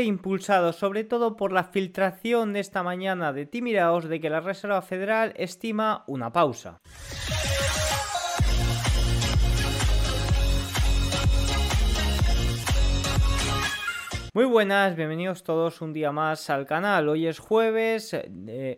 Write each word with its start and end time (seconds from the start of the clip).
impulsado 0.00 0.72
sobre 0.72 1.04
todo 1.04 1.36
por 1.36 1.52
la 1.52 1.64
filtración 1.64 2.54
de 2.54 2.60
esta 2.60 2.82
mañana 2.82 3.34
de 3.34 3.44
Timiraos 3.44 4.08
de 4.08 4.20
que 4.20 4.30
la 4.30 4.40
Reserva 4.40 4.80
Federal 4.80 5.34
estima 5.36 6.04
una 6.06 6.32
pausa. 6.32 6.80
Muy 14.34 14.46
buenas, 14.46 14.96
bienvenidos 14.96 15.44
todos 15.44 15.82
un 15.82 15.92
día 15.92 16.10
más 16.10 16.48
al 16.48 16.64
canal. 16.64 17.10
Hoy 17.10 17.26
es 17.26 17.38
jueves 17.38 18.16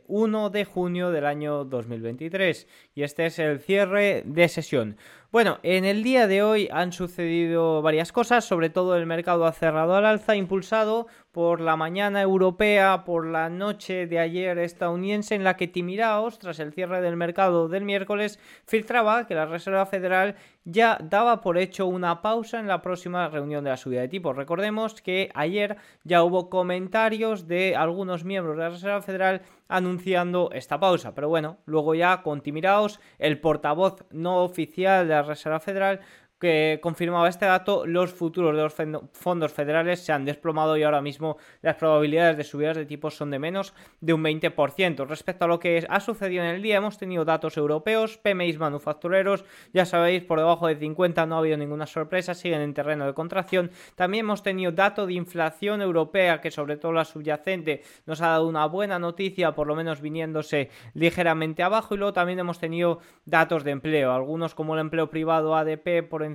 1 0.09 0.47
eh, 0.47 0.51
de 0.51 0.65
junio 0.65 1.13
del 1.13 1.27
año 1.27 1.65
2023 1.65 2.67
y 2.97 3.05
este 3.05 3.27
es 3.27 3.39
el 3.39 3.61
cierre 3.61 4.25
de 4.27 4.49
sesión. 4.49 4.97
Bueno, 5.35 5.59
en 5.65 5.85
el 5.85 6.05
día 6.05 6.29
de 6.29 6.45
hoy 6.45 6.69
han 6.71 6.93
sucedido 6.93 7.83
varias 7.83 8.13
cosas, 8.13 8.45
sobre 8.45 8.71
todo 8.71 8.97
el 8.97 9.05
mercado 9.05 9.47
ha 9.47 9.53
cerrado 9.53 9.97
al 9.97 10.07
alza, 10.07 10.37
impulsado 10.37 11.09
por 11.33 11.61
la 11.61 11.75
mañana 11.75 12.23
europea, 12.23 13.03
por 13.05 13.27
la 13.27 13.49
noche 13.49 14.07
de 14.07 14.21
ayer 14.21 14.57
estadounidense, 14.59 15.35
en 15.35 15.43
la 15.43 15.57
que 15.57 15.67
Timiraos, 15.67 16.39
tras 16.39 16.61
el 16.61 16.73
cierre 16.73 17.01
del 17.01 17.17
mercado 17.17 17.67
del 17.67 17.85
miércoles, 17.85 18.39
filtraba 18.65 19.27
que 19.27 19.35
la 19.35 19.47
Reserva 19.47 19.87
Federal 19.87 20.37
ya 20.65 20.97
daba 21.03 21.41
por 21.41 21.59
hecho 21.59 21.87
una 21.87 22.23
pausa 22.23 22.61
en 22.61 22.69
la 22.69 22.81
próxima 22.81 23.29
reunión 23.29 23.65
de 23.65 23.71
la 23.71 23.77
subida 23.77 24.03
de 24.03 24.09
tipos. 24.09 24.37
Recordemos 24.37 25.03
que 25.03 25.31
ayer 25.35 25.77
ya 26.05 26.23
hubo 26.23 26.49
comentarios 26.49 27.49
de 27.49 27.75
algunos 27.75 28.25
miembros 28.25 28.57
de 28.57 28.63
la 28.63 28.71
Reserva 28.71 29.03
Federal 29.03 29.43
anunciando 29.67 30.51
esta 30.53 30.79
pausa. 30.79 31.17
Pero 31.17 31.29
bueno, 31.29 31.59
luego 31.67 31.97
ya 31.97 32.23
con 32.23 32.43
Timiraos, 32.43 33.01
el 33.19 33.41
portavoz 33.41 34.05
no 34.13 34.45
oficial 34.45 35.09
de 35.09 35.15
la 35.15 35.23
Reserva 35.25 35.61
Federal, 35.61 36.01
que 36.45 36.79
confirmaba 36.83 37.27
este 37.27 37.47
dato, 37.47 37.87
los 37.87 38.13
futuros 38.13 38.55
de 38.55 38.63
los 38.63 38.75
fondos 39.13 39.51
federales 39.51 40.05
se 40.05 40.13
han 40.13 40.27
desplomado 40.27 40.77
y 40.77 40.83
ahora 40.83 41.01
mismo 41.01 41.39
las 41.63 41.77
probabilidades 41.77 42.37
de 42.37 42.45
subidas 42.45 42.77
de 42.77 42.85
tipos 42.85 43.17
son 43.17 43.31
de 43.31 43.39
menos 43.39 43.73
de 44.03 44.13
un 44.13 44.23
20%. 44.23 45.07
Respecto 45.07 45.47
a 45.47 45.49
lo 45.49 45.59
que 45.59 45.87
ha 45.89 46.01
sucedido 46.01 46.45
en 46.45 46.51
el 46.51 46.61
día, 46.61 46.77
hemos 46.77 46.99
tenido 46.99 47.25
datos 47.25 47.57
europeos, 47.57 48.19
PMIs 48.19 48.59
manufactureros, 48.59 49.47
ya 49.73 49.87
sabéis, 49.87 50.23
por 50.23 50.39
debajo 50.39 50.67
de 50.67 50.77
50 50.77 51.25
no 51.25 51.37
ha 51.37 51.39
habido 51.39 51.57
ninguna 51.57 51.87
sorpresa, 51.87 52.35
siguen 52.35 52.61
en 52.61 52.75
terreno 52.75 53.07
de 53.07 53.15
contracción. 53.15 53.71
También 53.95 54.27
hemos 54.27 54.43
tenido 54.43 54.71
dato 54.71 55.07
de 55.07 55.15
inflación 55.15 55.81
europea, 55.81 56.43
que 56.43 56.51
sobre 56.51 56.77
todo 56.77 56.93
la 56.93 57.07
subyacente 57.07 57.83
nos 58.05 58.21
ha 58.21 58.29
dado 58.29 58.47
una 58.47 58.67
buena 58.67 58.99
noticia, 58.99 59.55
por 59.55 59.67
lo 59.67 59.75
menos 59.75 60.03
viniéndose 60.03 60.69
ligeramente 60.93 61.63
abajo. 61.63 61.95
Y 61.95 61.99
luego 61.99 62.13
también 62.13 62.39
hemos 62.39 62.59
tenido 62.59 62.99
datos 63.25 63.65
de 63.65 63.71
empleo, 63.71 64.13
algunos 64.13 64.55
como 64.55 64.75
el 64.75 64.81
empleo 64.81 65.09
privado 65.09 65.57
ADP 65.57 66.07
por 66.07 66.23
encima 66.23 66.34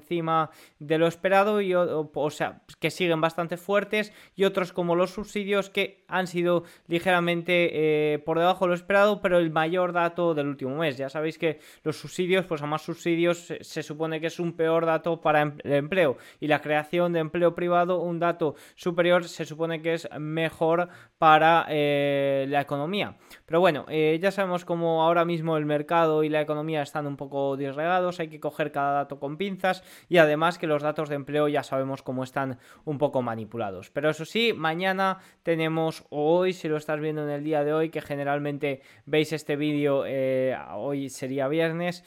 de 0.80 0.97
lo 0.97 1.08
esperado, 1.08 1.61
y, 1.61 1.73
o, 1.73 2.30
sea, 2.30 2.61
que 2.80 2.92
siguen 2.92 3.22
bastante 3.22 3.58
fuertes, 3.58 4.14
y 4.36 4.44
otros 4.44 4.73
como 4.73 4.95
los 4.95 5.11
subsidios 5.11 5.69
que 5.69 6.03
han 6.08 6.28
sido 6.28 6.64
ligeramente 6.88 8.14
eh, 8.14 8.19
por 8.19 8.39
debajo 8.39 8.66
de 8.66 8.69
lo 8.69 8.75
esperado, 8.75 9.22
pero 9.22 9.38
el 9.38 9.52
mayor 9.52 9.94
dato 9.94 10.33
del 10.33 10.47
último 10.47 10.75
mes. 10.78 10.97
Ya 10.97 11.09
sabéis 11.09 11.38
que 11.38 11.59
los 11.83 11.97
subsidios, 11.97 12.45
pues 12.45 12.61
a 12.61 12.66
más 12.66 12.81
subsidios 12.81 13.53
se, 13.61 13.83
supone 13.83 14.19
que 14.19 14.28
es 14.28 14.39
un 14.39 14.53
peor 14.53 14.86
dato 14.86 15.22
para 15.22 15.41
em, 15.41 15.58
el 15.64 15.73
empleo, 15.73 16.17
y 16.39 16.47
la 16.47 16.61
creación 16.61 17.13
de 17.13 17.19
empleo 17.19 17.56
privado, 17.56 18.02
un 18.02 18.19
dato 18.19 18.56
superior, 18.75 19.25
se 19.25 19.45
supone 19.45 19.81
que 19.81 19.94
es 19.94 20.08
mejor 20.19 20.89
para 21.17 21.66
eh, 21.69 22.45
la 22.50 22.61
economía. 22.61 23.17
Pero 23.45 23.59
bueno, 23.59 23.86
eh, 23.89 24.17
ya 24.22 24.31
sabemos 24.31 24.66
cómo 24.66 25.03
ahora 25.03 25.25
mismo 25.25 25.58
el 25.58 25.66
mercado 25.66 26.23
y 26.23 26.30
la 26.30 26.41
economía 26.41 26.81
están 26.81 27.08
un 27.08 27.17
poco 27.17 27.58
disregados, 27.58 28.19
hay 28.19 28.30
que 28.30 28.39
coger 28.39 28.72
cada 28.72 28.94
dato 28.94 29.19
con 29.19 29.38
pinzas 29.38 29.84
y 30.07 30.17
además 30.17 30.57
que 30.57 30.67
los 30.67 30.83
datos 30.83 31.09
de 31.09 31.15
empleo 31.15 31.47
ya 31.47 31.63
sabemos 31.63 32.03
cómo 32.03 32.23
están 32.23 32.59
un 32.85 32.97
poco 32.97 33.21
manipulados. 33.21 33.89
Pero 33.89 34.09
eso 34.09 34.25
sí, 34.25 34.53
mañana 34.53 35.19
tenemos, 35.43 36.05
hoy, 36.09 36.53
si 36.53 36.67
lo 36.67 36.77
estás 36.77 36.99
viendo 36.99 37.23
en 37.23 37.29
el 37.29 37.43
día 37.43 37.63
de 37.63 37.73
hoy, 37.73 37.89
que 37.89 38.01
generalmente 38.01 38.81
veis 39.05 39.33
este 39.33 39.55
vídeo, 39.55 40.03
eh, 40.05 40.57
hoy 40.75 41.09
sería 41.09 41.47
viernes, 41.47 42.03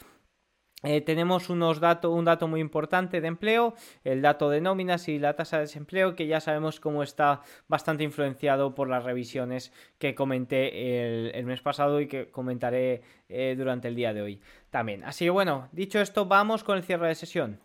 eh, 0.82 1.00
tenemos 1.00 1.48
unos 1.50 1.80
datos, 1.80 2.12
un 2.12 2.24
dato 2.24 2.48
muy 2.48 2.60
importante 2.60 3.20
de 3.20 3.28
empleo, 3.28 3.74
el 4.04 4.22
dato 4.22 4.50
de 4.50 4.60
nóminas 4.60 5.08
y 5.08 5.18
la 5.18 5.34
tasa 5.34 5.56
de 5.56 5.62
desempleo, 5.62 6.16
que 6.16 6.26
ya 6.26 6.40
sabemos 6.40 6.80
cómo 6.80 7.02
está 7.02 7.42
bastante 7.68 8.04
influenciado 8.04 8.74
por 8.74 8.88
las 8.88 9.04
revisiones 9.04 9.72
que 9.98 10.14
comenté 10.14 11.38
el, 11.38 11.46
mes 11.46 11.60
pasado 11.60 12.00
y 12.00 12.08
que 12.08 12.30
comentaré 12.30 13.02
eh, 13.28 13.54
durante 13.56 13.88
el 13.88 13.94
día 13.94 14.12
de 14.12 14.22
hoy 14.22 14.40
también. 14.70 15.04
Así 15.04 15.24
que 15.24 15.30
bueno, 15.30 15.68
dicho 15.72 16.00
esto, 16.00 16.26
vamos 16.26 16.64
con 16.64 16.76
el 16.76 16.84
cierre 16.84 17.08
de 17.08 17.14
sesión. 17.14 17.60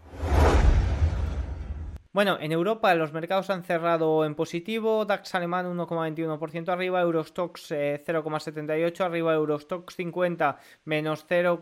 Bueno, 2.18 2.40
en 2.42 2.52
Europa 2.52 2.96
los 2.96 3.14
mercados 3.14 3.52
han 3.52 3.64
cerrado 3.64 4.26
en 4.26 4.34
positivo, 4.34 5.06
DAX 5.06 5.36
alemán 5.36 5.68
1,21% 5.68 6.70
arriba, 6.70 7.00
Eurostox 7.00 7.70
0,78 7.70 9.02
eh, 9.02 9.04
arriba, 9.04 9.36
Eurostox 9.36 9.96
50 9.96 10.58
menos 10.86 11.28
0, 11.30 11.62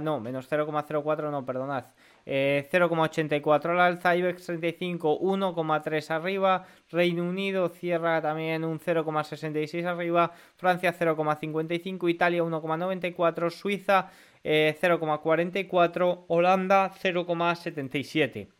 no, 0.00 0.20
menos 0.20 0.48
0,04, 0.48 1.30
no, 1.32 1.44
perdonad, 1.44 1.86
0,84 2.24 3.64
eh, 3.64 3.68
al 3.72 3.80
alza, 3.80 4.14
IBEX 4.14 4.46
35 4.46 5.18
1,3 5.18 6.10
arriba, 6.12 6.64
Reino 6.88 7.24
Unido 7.24 7.68
cierra 7.68 8.22
también 8.22 8.64
un 8.64 8.78
0,66 8.78 9.84
arriba, 9.86 10.30
Francia 10.54 10.96
0,55, 10.96 12.08
Italia 12.08 12.44
1,94, 12.44 13.50
Suiza 13.50 14.12
0,44, 14.44 16.14
eh, 16.14 16.24
Holanda 16.28 16.92
0,77. 16.94 18.55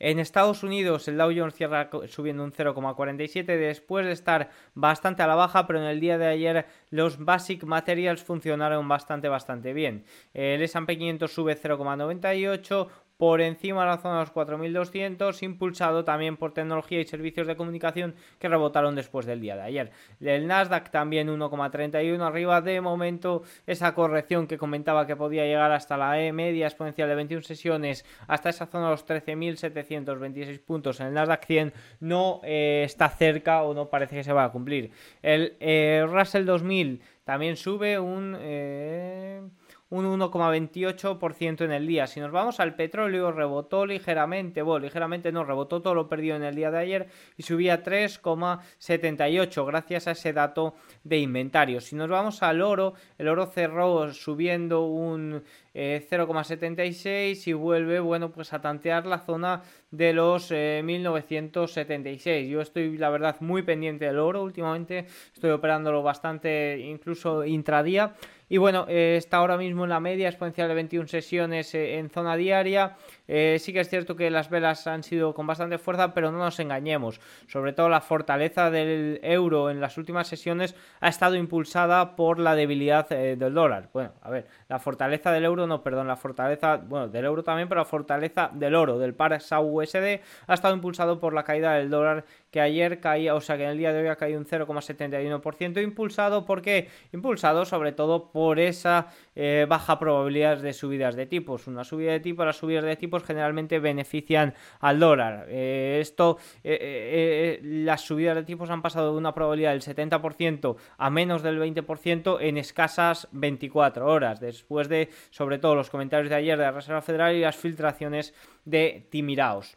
En 0.00 0.18
Estados 0.18 0.62
Unidos 0.62 1.08
el 1.08 1.16
Dow 1.16 1.32
Jones 1.34 1.54
cierra 1.54 1.90
subiendo 2.08 2.44
un 2.44 2.52
0,47 2.52 3.44
después 3.44 4.06
de 4.06 4.12
estar 4.12 4.50
bastante 4.74 5.22
a 5.22 5.26
la 5.26 5.34
baja, 5.34 5.66
pero 5.66 5.80
en 5.80 5.86
el 5.86 6.00
día 6.00 6.18
de 6.18 6.26
ayer 6.26 6.66
los 6.90 7.24
Basic 7.24 7.64
Materials 7.64 8.22
funcionaron 8.22 8.86
bastante 8.88 9.28
bastante 9.28 9.72
bien. 9.72 10.04
El 10.34 10.62
S&P 10.62 10.98
500 10.98 11.32
sube 11.32 11.56
0,98, 11.60 12.88
por 13.18 13.40
encima 13.40 13.82
de 13.82 13.88
la 13.88 13.98
zona 13.98 14.14
de 14.14 14.20
los 14.20 14.32
4.200, 14.32 15.42
impulsado 15.42 16.04
también 16.04 16.36
por 16.36 16.54
tecnología 16.54 17.00
y 17.00 17.04
servicios 17.04 17.48
de 17.48 17.56
comunicación 17.56 18.14
que 18.38 18.48
rebotaron 18.48 18.94
después 18.94 19.26
del 19.26 19.40
día 19.40 19.56
de 19.56 19.62
ayer. 19.62 19.90
El 20.20 20.46
Nasdaq 20.46 20.90
también 20.90 21.28
1,31 21.28 22.22
arriba. 22.22 22.60
De 22.60 22.80
momento, 22.80 23.42
esa 23.66 23.92
corrección 23.92 24.46
que 24.46 24.56
comentaba 24.56 25.06
que 25.06 25.16
podía 25.16 25.44
llegar 25.44 25.72
hasta 25.72 25.96
la 25.96 26.20
E 26.20 26.32
media 26.32 26.68
exponencial 26.68 27.08
de 27.08 27.16
21 27.16 27.42
sesiones, 27.42 28.04
hasta 28.28 28.50
esa 28.50 28.66
zona 28.66 28.84
de 28.84 28.90
los 28.92 29.06
13.726 29.06 30.60
puntos 30.60 31.00
en 31.00 31.08
el 31.08 31.14
Nasdaq 31.14 31.44
100, 31.44 31.72
no 31.98 32.40
eh, 32.44 32.82
está 32.84 33.08
cerca 33.08 33.64
o 33.64 33.74
no 33.74 33.90
parece 33.90 34.14
que 34.14 34.24
se 34.24 34.32
va 34.32 34.44
a 34.44 34.52
cumplir. 34.52 34.92
El 35.22 35.56
eh, 35.58 36.06
Russell 36.08 36.44
2000 36.44 37.02
también 37.24 37.56
sube 37.56 37.98
un... 37.98 38.36
Eh, 38.38 39.42
un 39.90 40.04
1,28% 40.20 41.64
en 41.64 41.72
el 41.72 41.86
día. 41.86 42.06
Si 42.06 42.20
nos 42.20 42.30
vamos 42.30 42.60
al 42.60 42.74
petróleo, 42.74 43.32
rebotó 43.32 43.86
ligeramente, 43.86 44.62
bueno, 44.62 44.84
ligeramente 44.84 45.32
no, 45.32 45.44
rebotó 45.44 45.80
todo 45.80 45.94
lo 45.94 46.08
perdido 46.08 46.36
en 46.36 46.42
el 46.42 46.54
día 46.54 46.70
de 46.70 46.78
ayer 46.78 47.08
y 47.36 47.42
subía 47.42 47.82
3,78 47.82 49.66
gracias 49.66 50.08
a 50.08 50.10
ese 50.12 50.32
dato 50.32 50.74
de 51.04 51.18
inventario. 51.18 51.80
Si 51.80 51.96
nos 51.96 52.08
vamos 52.08 52.42
al 52.42 52.60
oro, 52.60 52.94
el 53.16 53.28
oro 53.28 53.46
cerró 53.46 54.12
subiendo 54.12 54.84
un 54.86 55.42
0,76 55.74 57.06
eh, 57.06 57.42
y 57.46 57.52
vuelve, 57.52 58.00
bueno, 58.00 58.30
pues 58.30 58.52
a 58.52 58.60
tantear 58.60 59.06
la 59.06 59.20
zona 59.20 59.62
de 59.90 60.12
los 60.12 60.50
1976. 60.50 62.26
Eh, 62.26 62.48
Yo 62.48 62.60
estoy, 62.60 62.98
la 62.98 63.10
verdad, 63.10 63.36
muy 63.40 63.62
pendiente 63.62 64.04
del 64.04 64.18
oro 64.18 64.42
últimamente, 64.42 65.06
estoy 65.32 65.50
operándolo 65.50 66.02
bastante, 66.02 66.78
incluso 66.78 67.44
intradía. 67.44 68.14
Y 68.48 68.56
bueno, 68.56 68.86
eh, 68.88 69.16
está 69.16 69.38
ahora 69.38 69.56
mismo 69.56 69.84
en 69.84 69.90
la 69.90 70.00
media 70.00 70.28
exponencial 70.28 70.68
de 70.68 70.74
21 70.74 71.08
sesiones 71.08 71.74
en 71.74 72.10
zona 72.10 72.36
diaria. 72.36 72.96
sí 73.26 73.72
que 73.72 73.80
es 73.80 73.88
cierto 73.88 74.16
que 74.16 74.30
las 74.30 74.48
velas 74.48 74.86
han 74.86 75.02
sido 75.02 75.34
con 75.34 75.46
bastante 75.46 75.78
fuerza, 75.78 76.14
pero 76.14 76.32
no 76.32 76.38
nos 76.38 76.58
engañemos. 76.60 77.20
Sobre 77.46 77.72
todo 77.72 77.88
la 77.88 78.00
fortaleza 78.00 78.70
del 78.70 79.20
euro 79.22 79.70
en 79.70 79.80
las 79.80 79.98
últimas 79.98 80.28
sesiones 80.28 80.74
ha 81.00 81.08
estado 81.08 81.36
impulsada 81.36 82.16
por 82.16 82.38
la 82.38 82.54
debilidad 82.54 83.08
del 83.08 83.54
dólar. 83.54 83.90
Bueno, 83.92 84.12
a 84.22 84.30
ver, 84.30 84.46
la 84.68 84.78
fortaleza 84.78 85.30
del 85.30 85.44
euro 85.44 85.66
no, 85.66 85.82
perdón, 85.82 86.08
la 86.08 86.16
fortaleza, 86.16 86.76
bueno, 86.76 87.08
del 87.08 87.24
euro 87.24 87.42
también, 87.42 87.68
pero 87.68 87.80
la 87.80 87.84
fortaleza 87.84 88.50
del 88.52 88.74
oro, 88.74 88.98
del 88.98 89.14
par 89.14 89.38
SAU-USD, 89.40 90.20
ha 90.46 90.54
estado 90.54 90.74
impulsado 90.74 91.20
por 91.20 91.32
la 91.32 91.44
caída 91.44 91.74
del 91.74 91.90
dólar 91.90 92.24
que 92.50 92.60
ayer 92.60 93.00
caía, 93.00 93.34
o 93.34 93.40
sea 93.40 93.56
que 93.56 93.64
en 93.64 93.70
el 93.70 93.78
día 93.78 93.92
de 93.92 94.00
hoy 94.00 94.08
ha 94.08 94.16
caído 94.16 94.38
un 94.38 94.46
0,71%, 94.46 95.82
impulsado, 95.82 96.44
¿por 96.44 96.62
qué? 96.62 96.88
Impulsado 97.12 97.64
sobre 97.64 97.92
todo 97.92 98.30
por 98.32 98.58
esa 98.58 99.08
eh, 99.34 99.66
baja 99.68 99.98
probabilidad 99.98 100.58
de 100.58 100.72
subidas 100.72 101.14
de 101.14 101.26
tipos. 101.26 101.66
Una 101.66 101.84
subida 101.84 102.12
de 102.12 102.20
tipos, 102.20 102.46
las 102.46 102.56
subidas 102.56 102.84
de 102.84 102.96
tipos 102.96 103.22
generalmente 103.24 103.78
benefician 103.78 104.54
al 104.80 104.98
dólar. 104.98 105.46
Eh, 105.48 105.98
esto, 106.00 106.38
eh, 106.64 107.60
las 107.62 108.02
subidas 108.02 108.36
de 108.36 108.44
tipos 108.44 108.70
han 108.70 108.82
pasado 108.82 109.12
de 109.12 109.18
una 109.18 109.34
probabilidad 109.34 109.72
del 109.72 109.82
70% 109.82 110.76
a 110.96 111.10
menos 111.10 111.42
del 111.42 111.58
20% 111.60 112.38
en 112.40 112.58
escasas 112.58 113.28
24 113.32 114.06
horas, 114.06 114.40
después 114.40 114.88
de, 114.88 115.10
sobre 115.30 115.58
todo, 115.58 115.74
los 115.74 115.90
comentarios 115.90 116.30
de 116.30 116.36
ayer 116.36 116.56
de 116.56 116.64
la 116.64 116.72
Reserva 116.72 117.02
Federal 117.02 117.36
y 117.36 117.40
las 117.40 117.56
filtraciones 117.56 118.34
de 118.64 119.06
Timiraos. 119.10 119.76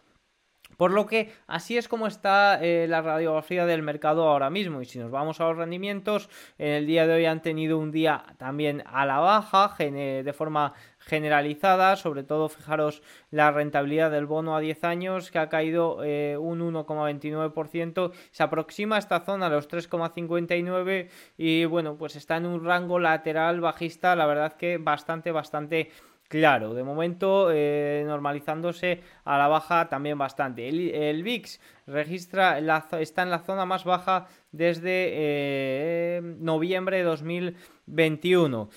Por 0.77 0.91
lo 0.91 1.05
que 1.05 1.31
así 1.47 1.77
es 1.77 1.87
como 1.87 2.07
está 2.07 2.59
eh, 2.61 2.87
la 2.87 3.01
radiografía 3.01 3.65
del 3.65 3.81
mercado 3.81 4.27
ahora 4.27 4.49
mismo. 4.49 4.81
Y 4.81 4.85
si 4.85 4.99
nos 4.99 5.11
vamos 5.11 5.39
a 5.39 5.45
los 5.45 5.57
rendimientos, 5.57 6.29
en 6.57 6.73
el 6.73 6.87
día 6.87 7.07
de 7.07 7.13
hoy 7.13 7.25
han 7.25 7.41
tenido 7.41 7.77
un 7.77 7.91
día 7.91 8.23
también 8.37 8.83
a 8.85 9.05
la 9.05 9.19
baja, 9.19 9.75
de 9.77 10.33
forma 10.35 10.73
generalizada, 10.99 11.95
sobre 11.95 12.23
todo 12.23 12.49
fijaros 12.49 13.01
la 13.31 13.51
rentabilidad 13.51 14.11
del 14.11 14.25
bono 14.25 14.55
a 14.55 14.59
10 14.59 14.83
años 14.83 15.31
que 15.31 15.39
ha 15.39 15.49
caído 15.49 16.03
eh, 16.03 16.37
un 16.37 16.61
1,29%, 16.73 18.11
se 18.31 18.43
aproxima 18.43 18.95
a 18.95 18.99
esta 18.99 19.21
zona 19.21 19.47
a 19.47 19.49
los 19.49 19.69
3,59 19.69 21.09
y 21.37 21.65
bueno, 21.65 21.97
pues 21.97 22.15
está 22.15 22.37
en 22.37 22.45
un 22.45 22.63
rango 22.63 22.99
lateral 22.99 23.61
bajista, 23.61 24.15
la 24.15 24.25
verdad 24.25 24.53
que 24.53 24.77
bastante, 24.77 25.31
bastante 25.31 25.91
claro. 26.31 26.73
De 26.73 26.83
momento 26.83 27.49
eh, 27.51 28.03
normalizándose 28.07 29.01
a 29.25 29.37
la 29.37 29.47
baja 29.47 29.89
también 29.89 30.17
bastante. 30.17 30.67
El, 30.69 31.21
VIX 31.23 31.59
registra 31.85 32.57
está 32.99 33.21
en 33.21 33.29
la 33.29 33.39
zona 33.39 33.65
más 33.65 33.83
baja 33.83 34.27
desde 34.51 35.09
eh, 35.11 36.21
noviembre 36.39 36.97
de 36.97 37.03
2021. 37.03 38.69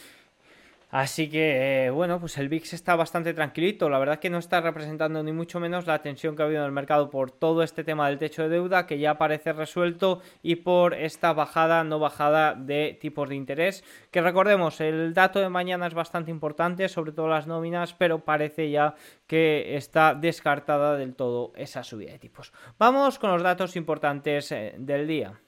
Así 0.95 1.29
que, 1.29 1.87
eh, 1.87 1.91
bueno, 1.91 2.21
pues 2.21 2.39
el 2.39 2.49
VIX 2.49 2.73
está 2.73 2.95
bastante 2.95 3.35
tranquilito. 3.35 3.91
La 3.91 3.99
verdad 3.99 4.21
que 4.21 4.31
no 4.31 4.39
está 4.39 4.61
representando 4.61 5.25
ni 5.25 5.33
mucho 5.33 5.59
menos 5.59 5.89
la 5.89 6.03
tensión 6.03 6.37
que 6.37 6.43
ha 6.43 6.45
habido 6.45 6.61
en 6.61 6.67
el 6.67 6.73
mercado 6.73 7.11
por 7.11 7.33
todo 7.33 7.65
este 7.65 7.83
tema 7.83 8.07
del 8.07 8.19
techo 8.19 8.45
de 8.45 8.49
deuda 8.49 8.87
que 8.87 9.01
ya 9.01 9.19
parece 9.19 9.53
resuelto 9.53 10.21
y 10.41 10.55
por 10.55 10.95
esta 10.95 11.33
bajada, 11.33 11.83
no 11.83 11.99
bajada 11.99 12.55
de 12.55 12.97
tipos 13.01 13.29
de 13.29 13.35
interés. 13.35 13.83
Que 14.13 14.21
recordemos, 14.21 14.81
el 14.81 15.15
dato 15.15 15.41
de 15.41 15.49
mañana 15.49 15.89
es 15.89 15.95
bastante 15.95 16.31
importante, 16.31 16.89
sobre 16.89 17.11
todo 17.11 17.27
las 17.27 17.49
nóminas, 17.49 17.93
pero 17.93 18.25
parece 18.25 18.71
ya 18.71 18.95
que 19.27 19.77
está 19.77 20.15
descartada 20.15 20.97
del 20.97 21.17
todo 21.17 21.53
esa 21.57 21.83
subida 21.83 22.13
de 22.13 22.21
tipos. 22.21 22.53
Vamos 22.79 23.19
con 23.19 23.33
los 23.33 23.43
datos 23.43 23.75
importantes 23.75 24.53
eh, 24.53 24.77
del 24.79 25.09
día. 25.09 25.41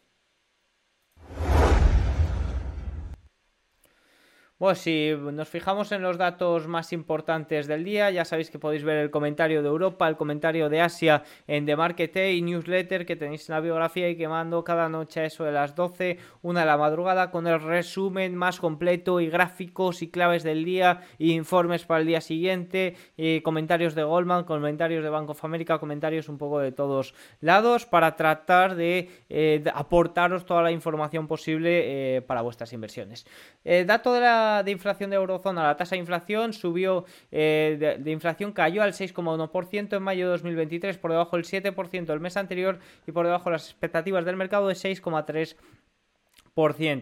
Bueno, 4.58 4.74
si 4.74 5.12
nos 5.14 5.50
fijamos 5.50 5.92
en 5.92 6.00
los 6.00 6.16
datos 6.16 6.66
más 6.66 6.94
importantes 6.94 7.66
del 7.66 7.84
día, 7.84 8.10
ya 8.10 8.24
sabéis 8.24 8.50
que 8.50 8.58
podéis 8.58 8.84
ver 8.84 8.96
el 8.96 9.10
comentario 9.10 9.60
de 9.60 9.68
Europa, 9.68 10.08
el 10.08 10.16
comentario 10.16 10.70
de 10.70 10.80
Asia 10.80 11.24
en 11.46 11.66
The 11.66 11.76
Market 11.76 12.16
y 12.16 12.40
newsletter 12.40 13.04
que 13.04 13.16
tenéis 13.16 13.46
en 13.50 13.54
la 13.54 13.60
biografía 13.60 14.08
y 14.08 14.16
que 14.16 14.28
mando 14.28 14.64
cada 14.64 14.88
noche 14.88 15.20
a 15.20 15.24
eso 15.26 15.44
de 15.44 15.52
las 15.52 15.74
12, 15.74 16.16
una 16.40 16.60
de 16.60 16.66
la 16.66 16.78
madrugada, 16.78 17.30
con 17.30 17.46
el 17.46 17.60
resumen 17.60 18.34
más 18.34 18.58
completo 18.58 19.20
y 19.20 19.28
gráficos 19.28 20.00
y 20.00 20.08
claves 20.08 20.42
del 20.42 20.64
día, 20.64 21.02
y 21.18 21.34
informes 21.34 21.84
para 21.84 22.00
el 22.00 22.06
día 22.06 22.22
siguiente, 22.22 22.96
y 23.14 23.42
comentarios 23.42 23.94
de 23.94 24.04
Goldman, 24.04 24.44
comentarios 24.44 25.04
de 25.04 25.10
Bank 25.10 25.28
of 25.28 25.44
America, 25.44 25.78
comentarios 25.78 26.30
un 26.30 26.38
poco 26.38 26.60
de 26.60 26.72
todos 26.72 27.12
lados 27.42 27.84
para 27.84 28.16
tratar 28.16 28.74
de, 28.74 29.10
eh, 29.28 29.62
aportaros 29.74 30.46
toda 30.46 30.62
la 30.62 30.72
información 30.72 31.26
posible 31.28 32.16
eh, 32.16 32.22
para 32.22 32.40
vuestras 32.40 32.72
inversiones. 32.72 33.26
Eh, 33.62 33.84
dato 33.86 34.14
de 34.14 34.20
la 34.20 34.45
de 34.64 34.70
inflación 34.70 35.10
de 35.10 35.16
eurozona, 35.16 35.62
la 35.62 35.76
tasa 35.76 35.94
de 35.94 36.00
inflación 36.00 36.52
subió, 36.52 37.04
eh, 37.30 37.96
de, 37.98 38.10
inflación 38.10 38.52
cayó 38.52 38.82
al 38.82 38.92
6,1% 38.92 39.96
en 39.96 40.02
mayo 40.02 40.26
de 40.26 40.32
2023, 40.32 40.98
por 40.98 41.10
debajo 41.12 41.36
del 41.36 41.44
7% 41.44 42.06
del 42.06 42.20
mes 42.20 42.36
anterior 42.36 42.78
y 43.06 43.12
por 43.12 43.26
debajo 43.26 43.50
de 43.50 43.52
las 43.52 43.66
expectativas 43.66 44.24
del 44.24 44.36
mercado 44.36 44.68
de 44.68 44.74
6,3%. 44.74 45.56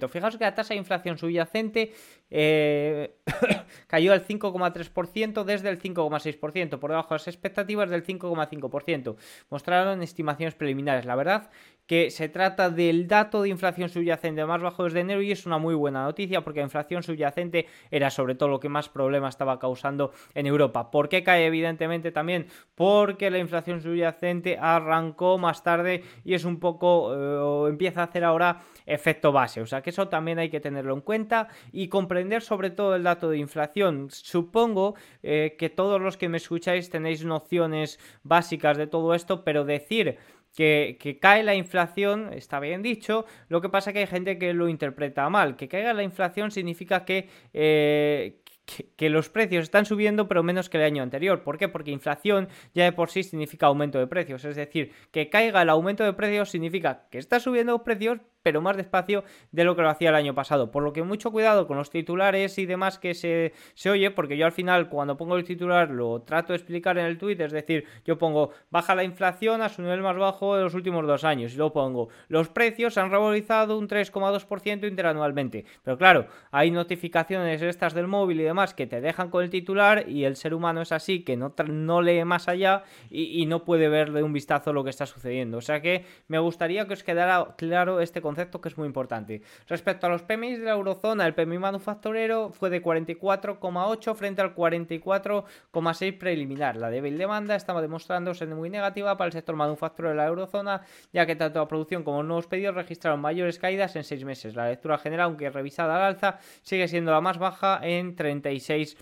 Fijaos 0.09 0.37
que 0.37 0.45
la 0.45 0.55
tasa 0.55 0.75
de 0.75 0.79
inflación 0.79 1.17
subyacente 1.17 1.93
eh, 2.31 3.17
cayó 3.87 4.13
al 4.13 4.27
5,3% 4.27 5.45
desde 5.45 5.69
el 5.69 5.81
5,6%, 5.81 6.79
por 6.79 6.91
debajo 6.91 7.11
de 7.11 7.15
las 7.17 7.29
expectativas 7.29 7.91
del 7.91 8.05
5,5%. 8.05 9.17
Mostraron 9.51 10.03
estimaciones 10.03 10.55
preliminares. 10.55 11.05
La 11.05 11.17
verdad 11.17 11.51
que 11.87 12.11
se 12.11 12.31
trata 12.31 12.71
del 12.71 13.07
dato 13.07 13.43
de 13.43 13.51
inflación 13.51 13.91
subyacente 13.91 14.45
más 14.47 14.63
bajo 14.63 14.85
desde 14.85 15.01
enero 15.01 15.21
y 15.21 15.33
es 15.33 15.45
una 15.45 15.59
muy 15.59 15.75
buena 15.75 16.05
noticia 16.05 16.43
porque 16.43 16.61
la 16.61 16.65
inflación 16.65 17.03
subyacente 17.03 17.67
era 17.91 18.09
sobre 18.09 18.35
todo 18.35 18.49
lo 18.49 18.59
que 18.59 18.71
más 18.71 18.89
problemas 18.89 19.35
estaba 19.35 19.59
causando 19.59 20.13
en 20.35 20.47
Europa. 20.47 20.91
¿Por 20.91 21.11
qué 21.11 21.23
cae? 21.23 21.45
Evidentemente 21.45 22.11
también 22.11 22.47
porque 22.75 23.31
la 23.31 23.39
inflación 23.39 23.83
subyacente 23.83 24.57
arrancó 24.59 25.37
más 25.37 25.63
tarde 25.63 26.05
y 26.25 26.33
es 26.33 26.47
un 26.47 26.59
poco, 26.59 27.67
eh, 27.67 27.69
empieza 27.69 28.01
a 28.01 28.05
hacer 28.05 28.25
ahora 28.25 28.63
efecto 28.87 29.31
base. 29.31 29.61
O 29.61 29.67
sea 29.67 29.83
que 29.83 29.91
eso 29.91 30.09
también 30.09 30.39
hay 30.39 30.49
que 30.49 30.61
tenerlo 30.61 30.95
en 30.95 31.03
cuenta 31.03 31.49
y 31.71 31.89
comprender 31.89 32.14
sobre 32.41 32.71
todo 32.71 32.97
el 32.97 33.03
dato 33.03 33.31
de 33.31 33.39
inflación. 33.39 34.09
Supongo 34.11 34.95
eh, 35.23 35.57
que 35.59 35.71
todos 35.71 36.01
los 36.01 36.17
que 36.17 36.29
me 36.29 36.39
escucháis 36.39 36.91
tenéis 36.91 37.25
nociones 37.25 37.99
básicas 38.23 38.77
de 38.77 38.87
todo 38.87 39.15
esto, 39.15 39.45
pero 39.45 39.65
decir 39.65 40.19
que, 40.55 41.19
cae 41.21 41.43
la 41.43 41.55
inflación, 41.55 42.33
está 42.33 42.61
bien 42.61 42.83
dicho, 42.83 43.27
lo 43.49 43.61
que 43.61 43.69
pasa 43.69 43.91
es 43.91 43.95
que 43.95 44.01
hay 44.01 44.07
gente 44.07 44.39
que 44.39 44.55
lo 44.55 44.69
interpreta 44.69 45.29
mal. 45.29 45.57
Que 45.57 45.69
caiga 45.69 45.93
la 45.93 46.03
inflación 46.03 46.51
significa 46.51 47.05
que, 47.05 47.29
eh, 47.53 48.41
que, 48.97 49.11
los 49.11 49.29
precios 49.29 49.65
están 49.65 49.85
subiendo, 49.85 50.29
pero 50.29 50.43
menos 50.43 50.69
que 50.69 50.79
el 50.79 50.85
año 50.85 51.03
anterior. 51.03 51.43
¿Por 51.43 51.59
qué? 51.59 51.69
Porque 51.69 51.91
inflación 51.91 52.49
ya 52.73 52.85
de 52.85 52.93
por 52.93 53.11
sí 53.11 53.23
significa 53.23 53.67
aumento 53.67 53.99
de 53.99 54.07
precios. 54.07 54.45
Es 54.45 54.57
decir, 54.57 54.93
que 55.11 55.29
caiga 55.29 55.63
el 55.63 55.71
aumento 55.71 56.05
de 56.05 56.13
precios 56.13 56.51
significa 56.51 57.07
que 57.11 57.19
está 57.19 57.41
subiendo 57.41 57.83
precios, 57.83 58.21
pero 58.45 58.61
más 58.61 58.77
despacio 58.77 59.25
de 59.53 59.65
lo 59.65 59.75
que 59.75 59.83
lo 59.83 59.89
hacía 59.89 60.11
el 60.11 60.15
año 60.15 60.35
pasado. 60.35 60.71
Por 60.71 60.83
lo 60.83 60.93
que 60.93 61.03
mucho 61.03 61.33
cuidado 61.33 61.67
con 61.67 61.79
los 61.79 61.91
titulares 61.91 62.59
y 62.59 62.67
demás 62.67 62.99
que 62.99 63.15
se, 63.15 63.55
se 63.73 63.91
oye, 63.91 64.11
porque 64.11 64.37
yo 64.37 64.45
al 64.45 64.53
final 64.53 64.91
cuando 64.91 65.17
pongo 65.17 65.37
el 65.37 65.45
titular 65.45 65.91
lo 65.91 66.21
trato 66.21 66.53
de 66.53 66.59
explicar 66.59 66.99
en 66.99 67.07
el 67.07 67.17
tweet, 67.17 67.41
es 67.41 67.53
decir, 67.53 67.87
yo 68.05 68.19
pongo 68.19 68.51
baja 68.71 68.95
la 68.95 69.03
inflación 69.03 69.63
a 69.63 69.71
su 69.71 69.81
nivel 69.81 70.03
más 70.03 70.17
bajo 70.17 70.57
de 70.57 70.63
los 70.63 70.75
últimos 70.75 71.07
dos 71.07 71.25
años 71.25 71.55
y 71.55 71.57
luego 71.57 71.73
pongo 71.73 72.09
los 72.29 72.51
precios 72.51 72.99
han 72.99 73.11
revalorizado 73.11 73.79
un 73.79 73.89
3,2% 73.89 74.87
interanualmente. 74.87 75.65
Pero 75.83 75.97
claro, 75.97 76.27
hay 76.51 76.71
notificaciones 76.71 77.63
estas 77.63 77.95
del 77.95 78.09
móvil 78.09 78.41
y 78.41 78.45
demás 78.45 78.75
que 78.75 78.87
te 78.87 79.01
dejan 79.01 79.31
con 79.31 79.43
el 79.43 79.49
titular 79.49 80.07
y 80.07 80.25
el 80.25 80.37
ser 80.37 80.53
humano 80.53 80.83
es 80.83 80.93
así 80.93 81.25
que 81.25 81.39
no, 81.39 81.55
no 81.67 82.03
lee 82.03 82.25
más 82.25 82.47
allá 82.49 82.83
y, 83.09 83.41
y 83.41 83.47
no 83.47 83.65
puede 83.65 83.89
ver 83.89 84.13
de 84.13 84.23
un 84.23 84.35
vistazo 84.35 84.75
lo 84.75 84.85
que 84.85 84.91
está 84.91 85.07
sucediendo. 85.07 85.57
O 85.57 85.63
sea 85.63 85.81
que 85.81 86.05
me 86.29 86.39
gustaría 86.39 86.87
que 86.87 86.93
os 86.93 87.03
quedara 87.03 87.55
claro 87.57 88.01
este 88.01 88.21
concepto 88.21 88.34
concepto 88.35 88.61
que 88.61 88.69
es 88.69 88.77
muy 88.77 88.87
importante. 88.87 89.43
Respecto 89.69 90.07
a 90.07 90.11
los 90.11 90.23
PMI 90.23 90.57
de 90.57 90.65
la 90.65 90.73
eurozona, 90.73 91.25
el 91.25 91.35
PMI 91.35 91.59
manufacturero 91.59 92.51
fue 92.51 92.69
de 92.69 92.83
44,8 92.83 94.15
frente 94.17 94.43
al 94.43 94.57
44,6 94.57 96.19
preliminar. 96.19 96.77
La 96.77 96.91
débil 96.91 97.17
demanda 97.17 97.55
estaba 97.55 97.81
demostrándose 97.81 98.45
muy 98.47 98.71
negativa 98.71 99.17
para 99.17 99.27
el 99.27 99.33
sector 99.33 99.55
manufacturero 99.55 100.11
de 100.11 100.17
la 100.17 100.27
eurozona, 100.27 100.83
ya 101.13 101.27
que 101.27 101.37
tanto 101.37 101.61
la 101.61 101.69
producción 101.69 102.03
como 102.03 102.19
los 102.19 102.27
nuevos 102.27 102.47
pedidos 102.49 102.75
registraron 102.75 103.21
mayores 103.21 103.61
caídas 103.61 103.95
en 103.95 104.03
seis 104.03 104.25
meses. 104.25 104.57
La 104.57 104.69
lectura 104.69 104.99
general, 104.99 105.27
aunque 105.27 105.49
revisada 105.51 105.95
al 105.95 106.03
alza, 106.03 106.41
sigue 106.63 106.89
siendo 106.89 107.13
la 107.13 107.21
más 107.21 107.39
baja 107.39 107.79
en 107.83 108.17
36 108.17 108.97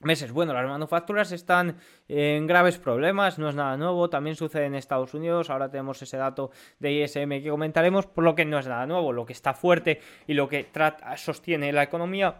meses. 0.00 0.32
Bueno, 0.32 0.52
las 0.52 0.66
manufacturas 0.66 1.32
están 1.32 1.76
en 2.08 2.46
graves 2.46 2.78
problemas, 2.78 3.38
no 3.38 3.48
es 3.48 3.54
nada 3.54 3.76
nuevo, 3.76 4.10
también 4.10 4.36
sucede 4.36 4.66
en 4.66 4.74
Estados 4.74 5.14
Unidos, 5.14 5.50
ahora 5.50 5.70
tenemos 5.70 6.00
ese 6.02 6.16
dato 6.16 6.50
de 6.78 6.92
ISM 6.92 7.42
que 7.42 7.48
comentaremos, 7.48 8.06
por 8.06 8.24
lo 8.24 8.34
que 8.34 8.44
no 8.44 8.58
es 8.58 8.66
nada 8.66 8.86
nuevo, 8.86 9.12
lo 9.12 9.24
que 9.24 9.32
está 9.32 9.54
fuerte 9.54 10.00
y 10.26 10.34
lo 10.34 10.48
que 10.48 10.66
sostiene 11.16 11.72
la 11.72 11.82
economía 11.82 12.36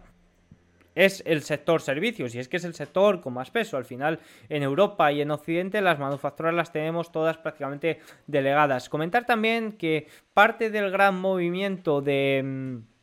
es 0.97 1.23
el 1.27 1.43
sector 1.43 1.83
servicios 1.83 2.35
y 2.35 2.39
es 2.39 2.49
que 2.49 2.57
es 2.57 2.65
el 2.65 2.75
sector 2.75 3.21
con 3.21 3.35
más 3.35 3.51
peso. 3.51 3.77
Al 3.77 3.85
final 3.85 4.19
en 4.49 4.63
Europa 4.63 5.13
y 5.13 5.21
en 5.21 5.31
Occidente 5.31 5.81
las 5.83 5.99
manufacturas 5.99 6.55
las 6.55 6.73
tenemos 6.73 7.13
todas 7.13 7.37
prácticamente 7.37 8.01
delegadas. 8.27 8.89
Comentar 8.89 9.27
también 9.27 9.73
que 9.73 10.09
parte 10.33 10.71
del 10.71 10.91
gran 10.91 11.21
movimiento 11.21 12.01
de 12.01 12.43
mm, 12.43 12.96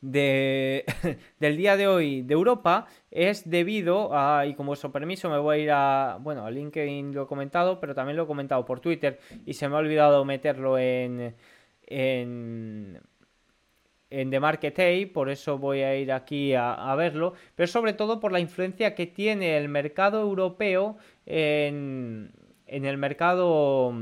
de, 0.00 0.84
del 1.40 1.56
día 1.56 1.76
de 1.76 1.86
hoy 1.86 2.22
de 2.22 2.34
Europa 2.34 2.86
es 3.10 3.48
debido 3.48 4.16
a, 4.16 4.46
y 4.46 4.54
con 4.54 4.66
vuestro 4.66 4.90
permiso 4.92 5.28
me 5.28 5.38
voy 5.38 5.58
a 5.58 5.62
ir 5.62 5.70
a, 5.72 6.18
bueno, 6.20 6.46
a 6.46 6.50
LinkedIn 6.50 7.14
lo 7.14 7.24
he 7.24 7.26
comentado, 7.26 7.80
pero 7.80 7.94
también 7.94 8.16
lo 8.16 8.24
he 8.24 8.26
comentado 8.26 8.64
por 8.64 8.80
Twitter 8.80 9.18
y 9.44 9.54
se 9.54 9.68
me 9.68 9.76
ha 9.76 9.78
olvidado 9.78 10.24
meterlo 10.24 10.78
en, 10.78 11.34
en, 11.86 13.00
en 14.10 14.30
The 14.30 14.40
Market 14.40 15.12
por 15.12 15.28
eso 15.28 15.58
voy 15.58 15.82
a 15.82 15.96
ir 15.96 16.12
aquí 16.12 16.54
a, 16.54 16.72
a, 16.72 16.94
verlo, 16.94 17.34
pero 17.54 17.66
sobre 17.66 17.92
todo 17.92 18.20
por 18.20 18.32
la 18.32 18.40
influencia 18.40 18.94
que 18.94 19.06
tiene 19.06 19.56
el 19.56 19.68
mercado 19.68 20.20
europeo 20.20 20.96
en, 21.26 22.32
en 22.66 22.84
el 22.84 22.96
mercado 22.96 23.92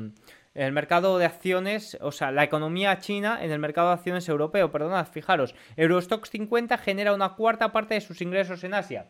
en 0.58 0.64
el 0.64 0.72
mercado 0.72 1.18
de 1.18 1.24
acciones, 1.24 1.96
o 2.00 2.10
sea, 2.10 2.32
la 2.32 2.42
economía 2.42 2.98
china 2.98 3.38
en 3.44 3.52
el 3.52 3.60
mercado 3.60 3.88
de 3.88 3.94
acciones 3.94 4.28
europeo, 4.28 4.72
perdonad, 4.72 5.06
fijaros, 5.06 5.54
Eurostox 5.76 6.30
50 6.30 6.76
genera 6.78 7.14
una 7.14 7.36
cuarta 7.36 7.70
parte 7.70 7.94
de 7.94 8.00
sus 8.00 8.20
ingresos 8.20 8.64
en 8.64 8.74
Asia. 8.74 9.06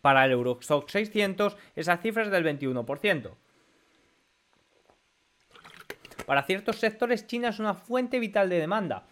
Para 0.00 0.24
el 0.24 0.32
Eurostox 0.32 0.90
600 0.90 1.56
esa 1.76 1.98
cifra 1.98 2.24
es 2.24 2.30
del 2.32 2.44
21%. 2.44 3.30
Para 6.26 6.42
ciertos 6.42 6.74
sectores 6.74 7.28
China 7.28 7.50
es 7.50 7.60
una 7.60 7.74
fuente 7.74 8.18
vital 8.18 8.48
de 8.48 8.58
demanda. 8.58 9.06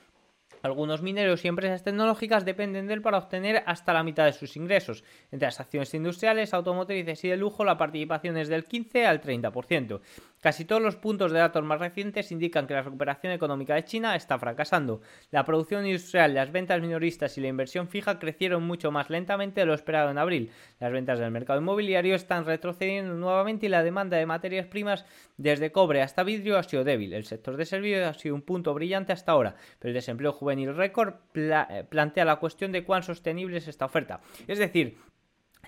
Algunos 0.63 1.03
mineros 1.03 1.45
y 1.45 1.49
empresas 1.49 1.83
tecnológicas 1.83 2.45
dependen 2.45 2.87
de 2.87 2.95
él 2.95 3.03
para 3.03 3.19
obtener 3.19 3.65
hasta 3.67 3.93
la 3.93 4.05
mitad 4.05 4.25
de 4.27 4.33
sus 4.33 4.57
ingresos. 4.57 5.03
Entre 5.33 5.47
las 5.47 5.59
acciones 5.59 5.93
industriales, 5.93 6.55
automotrices 6.55 7.25
y 7.25 7.29
de 7.29 7.37
lujo, 7.37 7.65
la 7.65 7.77
participación 7.77 8.37
es 8.37 8.49
del 8.49 8.65
15 8.65 9.07
al 9.07 9.21
30%. 9.21 10.01
Casi 10.43 10.65
todos 10.65 10.83
los 10.83 10.97
puntos 10.97 11.31
de 11.31 11.39
datos 11.39 11.63
más 11.63 11.79
recientes 11.79 12.33
indican 12.33 12.67
que 12.67 12.75
la 12.75 12.83
recuperación 12.83 13.33
económica 13.33 13.77
de 13.77 13.85
China 13.85 14.17
está 14.17 14.41
fracasando. 14.41 15.01
La 15.31 15.45
producción 15.45 15.87
industrial, 15.87 16.35
las 16.35 16.51
ventas 16.51 16.81
minoristas 16.81 17.39
y 17.39 17.41
la 17.41 17.47
inversión 17.47 17.87
fija 17.87 18.19
crecieron 18.19 18.65
mucho 18.65 18.91
más 18.91 19.09
lentamente 19.09 19.61
de 19.61 19.67
lo 19.67 19.75
esperado 19.75 20.11
en 20.11 20.19
abril. 20.19 20.51
Las 20.81 20.91
ventas 20.91 21.21
del 21.21 21.31
mercado 21.31 21.61
inmobiliario 21.61 22.17
están 22.17 22.45
retrocediendo 22.45 23.15
nuevamente 23.15 23.67
y 23.67 23.69
la 23.69 23.85
demanda 23.85 24.17
de 24.17 24.27
materias 24.27 24.67
primas 24.67 25.05
desde 25.37 25.71
cobre 25.71 26.03
hasta 26.03 26.25
vidrio 26.25 26.59
ha 26.59 26.65
sido 26.65 26.83
débil. 26.83 27.13
El 27.13 27.25
sector 27.25 27.57
de 27.57 27.65
servicios 27.65 28.09
ha 28.09 28.19
sido 28.19 28.35
un 28.35 28.43
punto 28.43 28.75
brillante 28.75 29.13
hasta 29.13 29.31
ahora, 29.31 29.55
pero 29.79 29.91
el 29.91 29.95
desempleo 29.95 30.33
juvenil 30.33 30.75
récord 30.75 31.15
eh, 31.35 31.85
plantea 31.89 32.25
la 32.25 32.41
cuestión 32.41 32.73
de 32.73 32.83
cuán 32.83 33.05
sostenible 33.05 33.59
es 33.59 33.69
esta 33.69 33.85
oferta. 33.85 34.21
Es 34.49 34.59
decir, 34.59 34.99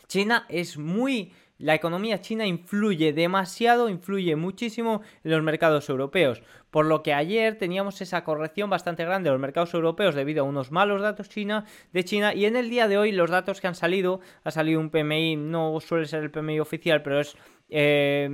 China 0.09 0.47
es 0.49 0.76
muy... 0.76 1.33
La 1.58 1.75
economía 1.76 2.20
china 2.20 2.46
influye 2.46 3.12
demasiado, 3.12 3.88
influye 3.88 4.34
muchísimo 4.34 5.02
en 5.23 5.30
los 5.30 5.42
mercados 5.42 5.88
europeos, 5.88 6.42
por 6.73 6.84
lo 6.84 7.04
que 7.04 7.14
ayer 7.14 7.56
teníamos 7.56 8.00
esa 8.00 8.25
corrección 8.25 8.68
bastante 8.68 9.04
grande 9.04 9.28
en 9.28 9.34
los 9.34 9.40
mercados 9.40 9.73
europeos 9.73 10.16
debido 10.16 10.42
a 10.42 10.49
unos 10.49 10.73
malos 10.73 11.00
datos 11.00 11.28
de 11.28 12.04
China 12.04 12.34
y 12.34 12.46
en 12.46 12.56
el 12.56 12.70
día 12.70 12.88
de 12.88 12.99
hoy 12.99 13.12
los 13.12 13.30
datos 13.30 13.61
que 13.61 13.68
han 13.68 13.76
salido, 13.76 14.18
ha 14.42 14.50
salido 14.50 14.80
un 14.80 14.90
PMI, 14.90 15.37
no 15.37 15.78
suele 15.78 16.06
ser 16.06 16.25
el 16.25 16.32
PMI 16.32 16.58
oficial, 16.58 17.02
pero 17.02 17.20
es 17.20 17.37
eh, 17.68 18.28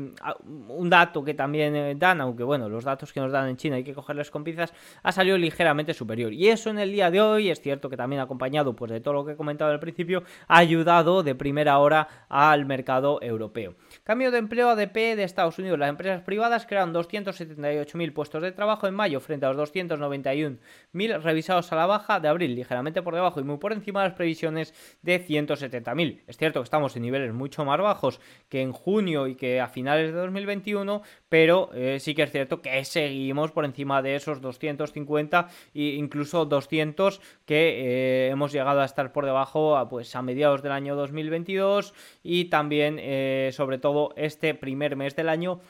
un 0.44 0.90
dato 0.90 1.24
que 1.24 1.34
también 1.34 1.74
eh, 1.76 1.94
dan, 1.96 2.20
aunque 2.20 2.42
bueno, 2.42 2.68
los 2.68 2.84
datos 2.84 3.12
que 3.12 3.20
nos 3.20 3.30
dan 3.30 3.48
en 3.48 3.56
China 3.56 3.76
hay 3.76 3.84
que 3.84 3.94
cogerles 3.94 4.30
con 4.30 4.44
pinzas, 4.44 4.74
ha 5.02 5.12
salido 5.12 5.38
ligeramente 5.38 5.94
superior. 5.94 6.32
Y 6.32 6.48
eso 6.48 6.70
en 6.70 6.78
el 6.78 6.92
día 6.92 7.10
de 7.10 7.20
hoy, 7.20 7.50
es 7.50 7.60
cierto 7.60 7.88
que 7.88 7.96
también 7.96 8.20
acompañado 8.20 8.74
pues, 8.74 8.90
de 8.90 9.00
todo 9.00 9.14
lo 9.14 9.24
que 9.24 9.32
he 9.32 9.36
comentado 9.36 9.70
al 9.70 9.80
principio, 9.80 10.24
ha 10.48 10.58
ayudado 10.58 11.22
de 11.22 11.34
primera 11.34 11.78
hora 11.78 12.08
al 12.28 12.66
mercado 12.66 13.20
europeo. 13.22 13.74
Cambio 14.04 14.30
de 14.30 14.38
empleo 14.38 14.68
ADP 14.70 14.94
de 14.94 15.24
Estados 15.24 15.58
Unidos. 15.58 15.78
Las 15.78 15.90
empresas 15.90 16.22
privadas 16.22 16.66
crearon 16.66 16.92
278.000 16.92 18.12
puestos 18.12 18.42
de 18.42 18.52
trabajo 18.52 18.86
en 18.86 18.94
mayo 18.94 19.20
frente 19.20 19.46
a 19.46 19.52
los 19.52 19.72
291.000 19.72 21.22
revisados 21.22 21.72
a 21.72 21.76
la 21.76 21.86
baja 21.86 22.20
de 22.20 22.28
abril, 22.28 22.54
ligeramente 22.54 23.02
por 23.02 23.14
debajo 23.14 23.40
y 23.40 23.44
muy 23.44 23.58
por 23.58 23.72
encima 23.72 24.02
de 24.02 24.08
las 24.08 24.16
previsiones 24.16 24.74
de 25.02 25.24
170.000. 25.24 26.22
Es 26.26 26.36
cierto 26.36 26.60
que 26.60 26.64
estamos 26.64 26.96
en 26.96 27.02
niveles 27.02 27.32
mucho 27.32 27.64
más 27.64 27.80
bajos 27.80 28.20
que 28.48 28.60
en 28.60 28.72
junio 28.72 29.19
y 29.26 29.34
que 29.34 29.60
a 29.60 29.68
finales 29.68 30.12
de 30.12 30.18
2021, 30.18 31.02
pero 31.28 31.70
eh, 31.74 31.98
sí 32.00 32.14
que 32.14 32.22
es 32.22 32.30
cierto 32.30 32.60
que 32.60 32.84
seguimos 32.84 33.52
por 33.52 33.64
encima 33.64 34.02
de 34.02 34.16
esos 34.16 34.40
250 34.40 35.48
e 35.74 35.96
incluso 35.96 36.44
200 36.44 37.20
que 37.46 38.26
eh, 38.26 38.28
hemos 38.30 38.52
llegado 38.52 38.80
a 38.80 38.84
estar 38.84 39.12
por 39.12 39.24
debajo 39.24 39.76
a, 39.76 39.88
pues 39.88 40.14
a 40.16 40.22
mediados 40.22 40.62
del 40.62 40.72
año 40.72 40.96
2022 40.96 41.94
y 42.22 42.46
también 42.46 42.98
eh, 43.00 43.50
sobre 43.52 43.78
todo 43.78 44.12
este 44.16 44.54
primer 44.54 44.96
mes 44.96 45.16
del 45.16 45.28
año 45.28 45.60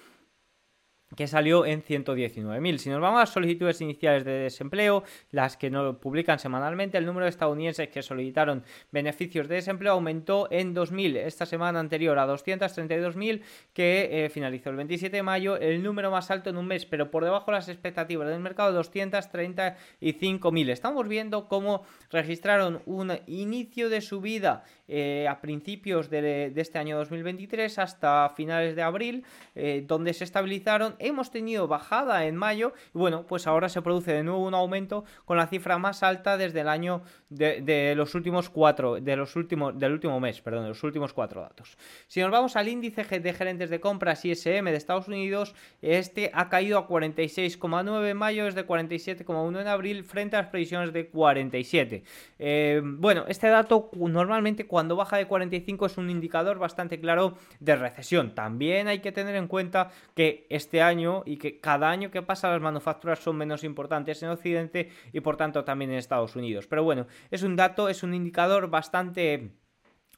que 1.16 1.26
salió 1.26 1.66
en 1.66 1.82
119.000. 1.82 2.78
Si 2.78 2.90
nos 2.90 3.00
vamos 3.00 3.18
a 3.18 3.20
las 3.20 3.30
solicitudes 3.30 3.80
iniciales 3.80 4.24
de 4.24 4.32
desempleo, 4.32 5.02
las 5.30 5.56
que 5.56 5.70
no 5.70 5.98
publican 5.98 6.38
semanalmente, 6.38 6.98
el 6.98 7.06
número 7.06 7.24
de 7.24 7.30
estadounidenses 7.30 7.88
que 7.88 8.02
solicitaron 8.02 8.62
beneficios 8.92 9.48
de 9.48 9.56
desempleo 9.56 9.92
aumentó 9.92 10.46
en 10.50 10.74
2.000 10.74 11.16
esta 11.16 11.46
semana 11.46 11.80
anterior 11.80 12.18
a 12.18 12.26
232.000 12.26 13.42
que 13.72 14.24
eh, 14.24 14.30
finalizó 14.30 14.70
el 14.70 14.76
27 14.76 15.16
de 15.16 15.22
mayo, 15.22 15.56
el 15.56 15.82
número 15.82 16.10
más 16.10 16.30
alto 16.30 16.50
en 16.50 16.56
un 16.56 16.66
mes, 16.66 16.86
pero 16.86 17.10
por 17.10 17.24
debajo 17.24 17.46
de 17.50 17.56
las 17.56 17.68
expectativas 17.68 18.28
del 18.28 18.40
mercado, 18.40 18.80
235.000. 18.80 20.70
Estamos 20.70 21.08
viendo 21.08 21.48
cómo 21.48 21.84
registraron 22.10 22.82
un 22.86 23.18
inicio 23.26 23.88
de 23.88 24.00
subida 24.00 24.64
eh, 24.88 25.26
a 25.28 25.40
principios 25.40 26.10
de, 26.10 26.52
este 26.56 26.78
año 26.78 26.98
2023 26.98 27.78
hasta 27.78 28.28
finales 28.30 28.74
de 28.74 28.82
abril, 28.82 29.24
eh, 29.54 29.84
donde 29.86 30.12
se 30.12 30.24
estabilizaron. 30.24 30.96
Hemos 31.00 31.30
tenido 31.30 31.66
bajada 31.66 32.26
en 32.26 32.36
mayo 32.36 32.72
y 32.94 32.98
bueno, 32.98 33.26
pues 33.26 33.46
ahora 33.46 33.68
se 33.68 33.82
produce 33.82 34.12
de 34.12 34.22
nuevo 34.22 34.46
un 34.46 34.54
aumento 34.54 35.04
con 35.24 35.36
la 35.36 35.46
cifra 35.46 35.78
más 35.78 36.02
alta 36.02 36.36
desde 36.36 36.60
el 36.60 36.68
año 36.68 37.02
de, 37.28 37.94
los 37.96 38.14
últimos 38.14 38.50
cuatro, 38.50 39.00
de 39.00 39.16
los 39.16 39.36
últimos, 39.36 39.78
del 39.78 39.92
último 39.92 40.20
mes, 40.20 40.40
perdón, 40.40 40.64
de 40.64 40.68
los 40.70 40.82
últimos 40.82 41.12
cuatro 41.12 41.40
datos. 41.40 41.76
Si 42.06 42.20
nos 42.20 42.30
vamos 42.30 42.56
al 42.56 42.68
índice 42.68 43.04
de 43.20 43.32
gerentes 43.32 43.70
de 43.70 43.80
compras 43.80 44.24
ISM 44.24 44.64
de 44.66 44.76
Estados 44.76 45.08
Unidos, 45.08 45.54
este 45.82 46.30
ha 46.34 46.48
caído 46.48 46.78
a 46.78 46.88
46,9 46.88 48.10
en 48.10 48.16
mayo, 48.16 48.46
es 48.46 48.54
de 48.54 48.66
47,1 48.66 49.60
en 49.60 49.68
abril, 49.68 50.04
frente 50.04 50.36
a 50.36 50.42
las 50.42 50.50
previsiones 50.50 50.92
de 50.92 51.08
47. 51.08 52.04
Eh, 52.38 52.82
bueno, 52.84 53.24
este 53.28 53.48
dato 53.48 53.90
normalmente 53.94 54.66
cuando 54.66 54.96
baja 54.96 55.16
de 55.16 55.26
45 55.26 55.86
es 55.86 55.98
un 55.98 56.10
indicador 56.10 56.58
bastante 56.58 57.00
claro 57.00 57.36
de 57.60 57.76
recesión. 57.76 58.34
También 58.34 58.88
hay 58.88 59.00
que 59.00 59.12
tener 59.12 59.34
en 59.36 59.46
cuenta 59.46 59.90
que 60.14 60.46
este 60.50 60.82
año 60.90 61.22
y 61.24 61.38
que 61.38 61.60
cada 61.60 61.90
año 61.90 62.10
que 62.10 62.22
pasa 62.22 62.50
las 62.50 62.60
manufacturas 62.60 63.20
son 63.20 63.36
menos 63.36 63.64
importantes 63.64 64.22
en 64.22 64.28
Occidente 64.28 64.90
y 65.12 65.20
por 65.20 65.36
tanto 65.36 65.64
también 65.64 65.90
en 65.90 65.98
Estados 65.98 66.36
Unidos. 66.36 66.66
Pero 66.66 66.84
bueno, 66.84 67.06
es 67.30 67.42
un 67.42 67.56
dato, 67.56 67.88
es 67.88 68.02
un 68.02 68.14
indicador 68.14 68.68
bastante 68.68 69.52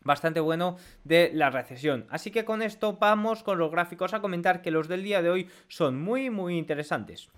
bastante 0.05 0.41
bueno 0.41 0.77
de 1.05 1.31
la 1.33 1.51
recesión. 1.51 2.07
Así 2.11 2.33
que 2.33 2.45
con 2.45 2.61
esto 2.61 2.99
vamos 3.01 3.45
con 3.45 3.59
los 3.59 3.71
gráficos 3.71 4.15
a 4.15 4.21
comentar 4.21 4.61
que 4.61 4.73
los 4.73 4.89
del 4.89 5.05
día 5.05 5.23
de 5.23 5.31
hoy 5.31 5.49
son 5.69 6.01
muy 6.01 6.29
muy 6.31 6.59
interesantes. 6.59 7.31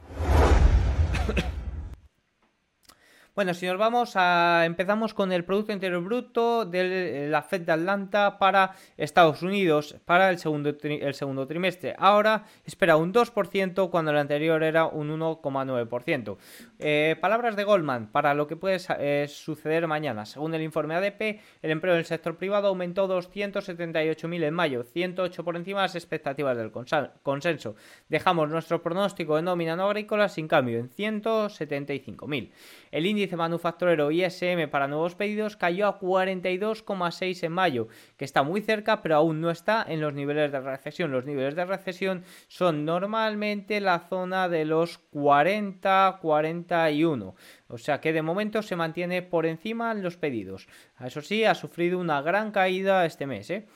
Bueno, 3.35 3.53
si 3.53 3.67
vamos 3.67 4.13
a. 4.15 4.63
Empezamos 4.65 5.13
con 5.13 5.33
el 5.33 5.45
Producto 5.45 5.73
Interior 5.73 6.05
Bruto 6.05 6.65
de 6.65 7.27
la 7.29 7.43
Fed 7.43 7.63
de 7.63 7.73
Atlanta 7.73 8.39
para 8.39 8.77
Estados 8.97 9.43
Unidos 9.43 9.97
para 10.05 10.31
el 10.31 10.39
segundo, 10.39 10.73
el 10.81 11.15
segundo 11.15 11.45
trimestre. 11.45 11.97
Ahora 11.99 12.45
espera 12.65 12.97
un 12.97 13.13
2% 13.13 13.91
cuando 13.91 14.13
el 14.13 14.19
anterior 14.19 14.63
era 14.63 14.87
un 14.87 15.11
1,9%. 15.11 16.37
Eh, 16.79 17.17
palabras 17.21 17.57
de 17.57 17.65
Goldman 17.65 18.13
para 18.13 18.35
lo 18.35 18.47
que 18.47 18.55
puede 18.55 18.79
eh, 19.01 19.27
suceder 19.29 19.89
mañana. 19.89 20.27
Según 20.27 20.55
el 20.55 20.63
informe 20.63 20.95
ADP, 20.95 21.41
el 21.63 21.73
empleo 21.73 21.95
en 21.95 21.99
el 21.99 22.05
sector 22.05 22.37
privado 22.37 22.69
aumentó 22.69 23.09
278.000 23.09 24.45
en 24.45 24.55
mayo, 24.55 24.85
108 24.85 25.43
por 25.43 25.57
encima 25.57 25.81
de 25.81 25.87
las 25.87 25.97
expectativas 25.97 26.57
del 26.57 26.71
consenso. 26.71 27.75
Dejamos 28.09 28.49
nuestro 28.49 28.81
pronóstico 28.81 29.35
de 29.35 29.43
nómina 29.43 29.75
no 29.75 29.87
agrícola 29.87 30.29
sin 30.29 30.47
cambio 30.47 30.79
en 30.79 30.89
175.000. 30.89 32.53
El 32.95 33.05
índice 33.07 33.37
manufacturero 33.37 34.11
ISM 34.13 34.69
para 34.71 34.87
nuevos 34.87 35.17
pedidos 35.17 35.57
cayó 35.57 35.89
a 35.89 35.99
42,6 35.99 37.43
en 37.43 37.51
mayo, 37.51 37.89
que 38.17 38.25
está 38.25 38.45
muy 38.45 38.61
cerca, 38.61 39.03
pero 39.03 39.17
aún 39.17 39.41
no 39.41 39.51
está 39.51 39.85
en 39.89 40.01
los 40.01 40.15
niveles 40.15 40.53
de 40.53 40.61
recesión. 40.61 41.11
Los 41.11 41.25
niveles 41.25 41.57
de 41.57 41.65
recesión 41.65 42.23
son 42.47 42.85
normalmente 42.85 43.81
la 43.81 43.99
zona 43.99 44.49
de 44.49 44.65
los 44.65 45.01
40-41. 45.11 47.35
O 47.67 47.79
sea 47.79 48.01
que 48.01 48.13
de 48.13 48.23
momento 48.23 48.63
se 48.63 48.77
mantiene 48.77 49.23
por 49.23 49.45
encima 49.45 49.91
en 49.91 50.05
los 50.05 50.17
pedidos. 50.17 50.69
Eso 51.05 51.21
sí, 51.21 51.45
ha 51.45 51.57
sufrido 51.57 51.99
una 51.99 52.23
gran 52.23 52.53
caída 52.53 53.07
este 53.07 53.27
mes. 53.27 53.51
¿eh? 53.51 53.67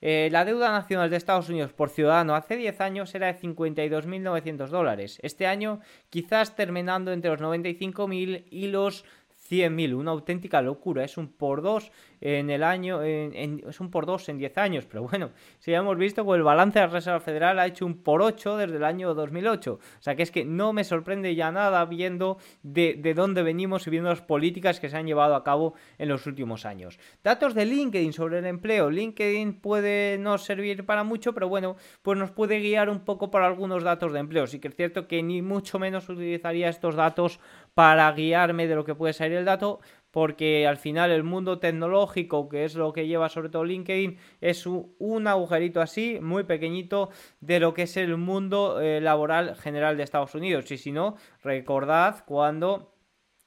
Eh, 0.00 0.28
la 0.30 0.44
deuda 0.44 0.70
nacional 0.70 1.10
de 1.10 1.16
Estados 1.16 1.48
Unidos 1.48 1.72
por 1.72 1.90
ciudadano 1.90 2.34
hace 2.34 2.56
10 2.56 2.80
años 2.80 3.14
era 3.14 3.26
de 3.26 3.38
52.900 3.38 4.68
dólares. 4.68 5.18
Este 5.22 5.46
año 5.46 5.80
quizás 6.10 6.54
terminando 6.54 7.12
entre 7.12 7.30
los 7.30 7.40
95.000 7.40 8.44
y 8.50 8.68
los 8.68 9.04
100.000, 9.50 9.94
una 9.94 10.10
auténtica 10.10 10.62
locura, 10.62 11.04
es 11.04 11.16
un 11.16 11.28
por 11.28 11.62
dos 11.62 11.90
en 12.20 12.50
el 12.50 12.62
año, 12.62 13.02
es 13.02 13.80
un 13.80 13.90
por 13.90 14.06
dos 14.06 14.28
en 14.28 14.38
10 14.38 14.58
años, 14.58 14.86
pero 14.86 15.04
bueno, 15.04 15.30
si 15.58 15.70
ya 15.70 15.78
hemos 15.78 15.96
visto 15.96 16.24
que 16.26 16.32
el 16.32 16.42
balance 16.42 16.78
de 16.78 16.86
la 16.86 16.92
Reserva 16.92 17.20
Federal 17.20 17.58
ha 17.58 17.66
hecho 17.66 17.86
un 17.86 18.02
por 18.02 18.22
8 18.22 18.56
desde 18.56 18.76
el 18.76 18.84
año 18.84 19.14
2008, 19.14 19.72
o 19.72 20.02
sea 20.02 20.16
que 20.16 20.22
es 20.22 20.30
que 20.30 20.44
no 20.44 20.72
me 20.72 20.84
sorprende 20.84 21.34
ya 21.34 21.50
nada 21.52 21.84
viendo 21.84 22.38
de, 22.62 22.94
de 22.94 23.14
dónde 23.14 23.42
venimos 23.42 23.86
y 23.86 23.90
viendo 23.90 24.10
las 24.10 24.22
políticas 24.22 24.80
que 24.80 24.88
se 24.88 24.96
han 24.96 25.06
llevado 25.06 25.34
a 25.34 25.44
cabo 25.44 25.74
en 25.98 26.08
los 26.08 26.26
últimos 26.26 26.64
años. 26.66 26.98
Datos 27.22 27.54
de 27.54 27.64
LinkedIn 27.64 28.12
sobre 28.12 28.38
el 28.38 28.46
empleo, 28.46 28.90
LinkedIn 28.90 29.60
puede 29.60 30.18
no 30.18 30.38
servir 30.38 30.84
para 30.84 31.04
mucho, 31.04 31.34
pero 31.34 31.48
bueno, 31.48 31.76
pues 32.02 32.18
nos 32.18 32.30
puede 32.30 32.60
guiar 32.60 32.90
un 32.90 33.00
poco 33.00 33.30
para 33.30 33.46
algunos 33.46 33.82
datos 33.82 34.12
de 34.12 34.20
empleo, 34.20 34.46
sí 34.46 34.58
que 34.58 34.68
es 34.68 34.76
cierto 34.76 35.06
que 35.06 35.22
ni 35.22 35.42
mucho 35.42 35.78
menos 35.78 36.08
utilizaría 36.08 36.68
estos 36.68 36.94
datos 36.94 37.40
para 37.74 38.10
guiarme 38.12 38.66
de 38.66 38.74
lo 38.74 38.84
que 38.84 38.94
puede 38.94 39.12
salir 39.12 39.38
el 39.38 39.44
dato, 39.44 39.80
porque 40.18 40.66
al 40.66 40.78
final 40.78 41.12
el 41.12 41.22
mundo 41.22 41.60
tecnológico, 41.60 42.48
que 42.48 42.64
es 42.64 42.74
lo 42.74 42.92
que 42.92 43.06
lleva 43.06 43.28
sobre 43.28 43.50
todo 43.50 43.62
LinkedIn, 43.62 44.18
es 44.40 44.66
un, 44.66 45.28
agujerito 45.28 45.80
así, 45.80 46.18
muy 46.20 46.42
pequeñito, 46.42 47.10
de 47.40 47.60
lo 47.60 47.72
que 47.72 47.82
es 47.82 47.96
el 47.96 48.16
mundo 48.16 48.80
eh, 48.80 49.00
laboral 49.00 49.54
general 49.54 49.96
de 49.96 50.02
Estados 50.02 50.34
Unidos. 50.34 50.72
Y 50.72 50.76
si 50.76 50.90
no, 50.90 51.14
recordad 51.44 52.24
cuando 52.26 52.92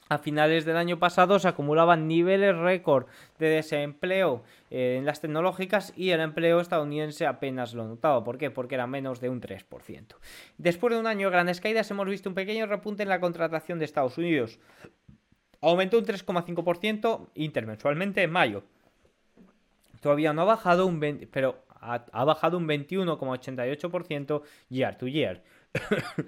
a 0.07 0.17
finales 0.17 0.63
del 0.63 0.77
año 0.77 0.97
pasado 0.97 1.39
se 1.39 1.49
acumulaban 1.49 2.07
niveles 2.07 2.55
récord 2.55 3.07
de 3.37 3.47
desempleo 3.47 4.43
eh, 4.69 4.95
en 4.97 5.05
las 5.05 5.19
tecnológicas 5.19 5.91
y 5.97 6.11
el 6.11 6.21
empleo 6.21 6.61
estadounidense 6.61 7.25
apenas 7.25 7.73
lo 7.73 7.85
notaba. 7.85 8.23
¿Por 8.23 8.37
qué? 8.37 8.49
Porque 8.49 8.75
era 8.75 8.87
menos 8.87 9.19
de 9.19 9.27
un 9.27 9.41
3%. 9.41 10.15
Después 10.57 10.93
de 10.93 10.99
un 11.01 11.07
año 11.07 11.27
de 11.27 11.31
grandes 11.31 11.59
caídas 11.59 11.91
hemos 11.91 12.07
visto 12.07 12.29
un 12.29 12.35
pequeño 12.35 12.65
repunte 12.65 13.03
en 13.03 13.09
la 13.09 13.19
contratación 13.19 13.77
de 13.77 13.85
Estados 13.85 14.17
Unidos 14.17 14.59
aumentó 15.61 15.99
un 15.99 16.05
3,5% 16.05 17.27
intermensualmente 17.35 18.23
en 18.23 18.31
mayo. 18.31 18.63
Todavía 20.01 20.33
no 20.33 20.41
ha 20.41 20.45
bajado 20.45 20.87
un 20.87 20.99
20, 20.99 21.27
pero 21.27 21.63
ha, 21.81 22.25
bajado 22.25 22.57
un 22.57 22.67
21,88% 22.67 24.41
year 24.69 24.97
to 24.97 25.07
year. 25.07 25.41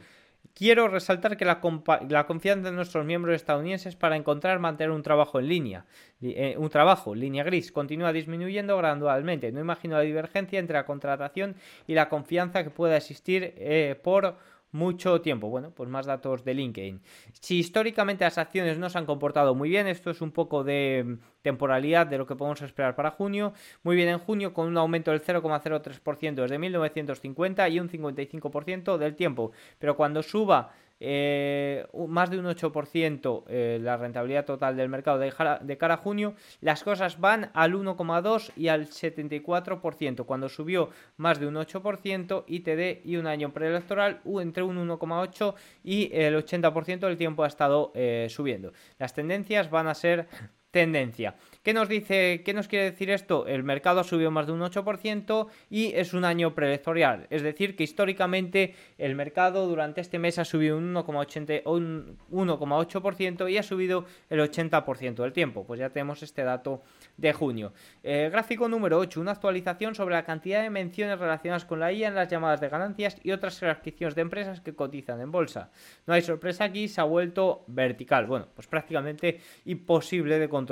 Quiero 0.55 0.87
resaltar 0.87 1.35
que 1.35 1.45
la, 1.45 1.61
la, 2.09 2.27
confianza 2.27 2.69
de 2.69 2.75
nuestros 2.75 3.03
miembros 3.05 3.35
estadounidenses 3.35 3.95
para 3.95 4.15
encontrar 4.15 4.59
mantener 4.59 4.91
un 4.91 5.01
trabajo 5.01 5.39
en 5.39 5.47
línea, 5.47 5.85
eh, 6.21 6.55
un 6.59 6.69
trabajo, 6.69 7.15
línea 7.15 7.43
gris, 7.43 7.71
continúa 7.71 8.13
disminuyendo 8.13 8.77
gradualmente. 8.77 9.51
No 9.51 9.61
imagino 9.61 9.95
la 9.97 10.03
divergencia 10.03 10.59
entre 10.59 10.75
la 10.75 10.85
contratación 10.85 11.55
y 11.87 11.95
la 11.95 12.07
confianza 12.07 12.63
que 12.63 12.69
pueda 12.69 12.97
existir 12.97 13.55
eh, 13.57 13.99
por 14.03 14.37
mucho 14.73 15.21
tiempo. 15.21 15.49
Bueno, 15.49 15.71
pues 15.71 15.89
más 15.89 16.05
datos 16.05 16.43
de 16.43 16.53
LinkedIn. 16.53 17.01
Si 17.39 17.59
históricamente 17.59 18.25
las 18.25 18.37
acciones 18.37 18.77
no 18.77 18.89
se 18.89 18.97
han 18.97 19.05
comportado 19.05 19.55
muy 19.55 19.69
bien, 19.69 19.87
esto 19.87 20.09
es 20.09 20.21
un 20.21 20.31
poco 20.31 20.63
de 20.63 21.03
mm, 21.05 21.13
temporalidad 21.41 22.07
de 22.07 22.17
lo 22.17 22.27
que 22.27 22.35
podemos 22.35 22.61
esperar 22.61 22.95
para 22.95 23.11
junio. 23.11 23.53
Muy 23.83 23.95
bien 23.95 24.09
en 24.09 24.19
junio 24.19 24.53
con 24.53 24.67
un 24.67 24.77
aumento 24.77 25.11
del 25.11 25.23
0,03% 25.23 26.35
desde 26.35 26.59
1950 26.59 27.69
y 27.69 27.79
un 27.79 27.89
55% 27.89 28.97
del 28.97 29.15
tiempo. 29.15 29.51
Pero 29.79 29.95
cuando 29.95 30.23
suba 30.23 30.73
eh, 30.99 31.85
más 32.07 32.29
de 32.29 32.39
un 32.39 32.45
8% 32.45 33.43
eh, 33.47 33.79
la 33.81 33.97
rentabilidad 33.97 34.45
total 34.45 34.77
del 34.77 34.89
mercado 34.89 35.19
de, 35.19 35.77
cara 35.77 35.93
a 35.93 35.97
junio, 35.97 36.35
las 36.61 36.83
cosas 36.83 37.19
van 37.19 37.51
al 37.53 37.73
1,2 37.73 38.51
y 38.55 38.67
al 38.69 38.87
74%, 38.87 40.25
cuando 40.25 40.49
subió 40.49 40.89
más 41.17 41.39
de 41.39 41.47
un 41.47 41.55
8% 41.55 42.43
ITD 42.47 43.05
y 43.05 43.17
un 43.17 43.27
año 43.27 43.51
preelectoral 43.51 44.21
entre 44.41 44.63
un 44.63 44.77
1,8 44.87 45.55
y 45.83 46.09
el 46.13 46.35
80% 46.35 46.99
del 46.99 47.17
tiempo 47.17 47.43
ha 47.43 47.47
estado 47.47 47.91
eh, 47.95 48.27
subiendo. 48.29 48.71
Las 48.97 49.13
tendencias 49.13 49.69
van 49.69 49.87
a 49.87 49.93
ser 49.93 50.27
tendencia. 50.73 51.35
¿Qué 51.61 51.71
nos 51.71 51.87
dice, 51.87 52.41
qué 52.43 52.51
nos 52.53 52.67
quiere 52.67 52.91
decir 52.91 53.09
esto? 53.11 53.47
El 53.47 53.63
mercado 53.63 53.99
ha 53.99 54.03
subido 54.03 54.31
más 54.31 54.47
de 54.47 54.53
un 54.53 54.61
8% 54.61 55.47
y 55.69 55.93
es 55.93 56.13
un 56.13 56.25
año 56.25 56.55
preelectoral. 56.55 57.27
Es 57.29 57.43
decir, 57.43 57.75
que 57.75 57.83
históricamente 57.83 58.73
el 58.97 59.13
mercado 59.15 59.67
durante 59.67 60.01
este 60.01 60.17
mes 60.17 60.39
ha 60.39 60.45
subido 60.45 60.77
un 60.77 60.95
1,8% 60.95 63.51
y 63.51 63.57
ha 63.57 63.63
subido 63.63 64.05
el 64.29 64.39
80% 64.41 65.21
del 65.21 65.31
tiempo. 65.31 65.63
Pues 65.63 65.79
ya 65.79 65.91
tenemos 65.91 66.23
este 66.23 66.43
dato 66.43 66.81
de 67.17 67.33
junio. 67.33 67.73
Eh, 68.01 68.29
gráfico 68.31 68.67
número 68.67 68.97
8, 68.97 69.21
una 69.21 69.33
actualización 69.33 69.93
sobre 69.93 70.15
la 70.15 70.25
cantidad 70.25 70.63
de 70.63 70.71
menciones 70.71 71.19
relacionadas 71.19 71.65
con 71.65 71.79
la 71.79 71.93
IA 71.93 72.07
en 72.07 72.15
las 72.15 72.29
llamadas 72.29 72.59
de 72.59 72.69
ganancias 72.69 73.17
y 73.23 73.29
otras 73.31 73.61
adquisiciones 73.61 74.15
de 74.15 74.21
empresas 74.21 74.59
que 74.59 74.73
cotizan 74.73 75.21
en 75.21 75.31
bolsa. 75.31 75.69
No 76.07 76.15
hay 76.15 76.23
sorpresa 76.23 76.63
aquí, 76.63 76.87
se 76.87 76.99
ha 76.99 77.03
vuelto 77.03 77.63
vertical. 77.67 78.25
Bueno, 78.25 78.47
pues 78.55 78.65
prácticamente 78.67 79.39
imposible 79.65 80.39
de 80.39 80.49
controlar. 80.49 80.62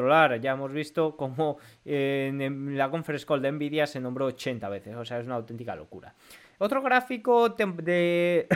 Ya 0.41 0.51
hemos 0.51 0.71
visto 0.71 0.81
visto 0.81 1.15
como 1.15 1.57
en 1.86 2.77
la 2.77 2.89
conference 2.89 3.25
call 3.25 3.41
de 3.41 3.51
Nvidia 3.51 3.86
se 3.86 4.00
nombró 4.00 4.25
80 4.25 4.67
veces, 4.69 4.95
o 4.95 5.05
sea, 5.05 5.19
es 5.19 5.25
una 5.25 5.36
auténtica 5.36 5.75
locura. 5.75 6.13
Otro 6.57 6.81
gráfico 6.81 7.55
que 7.55 8.48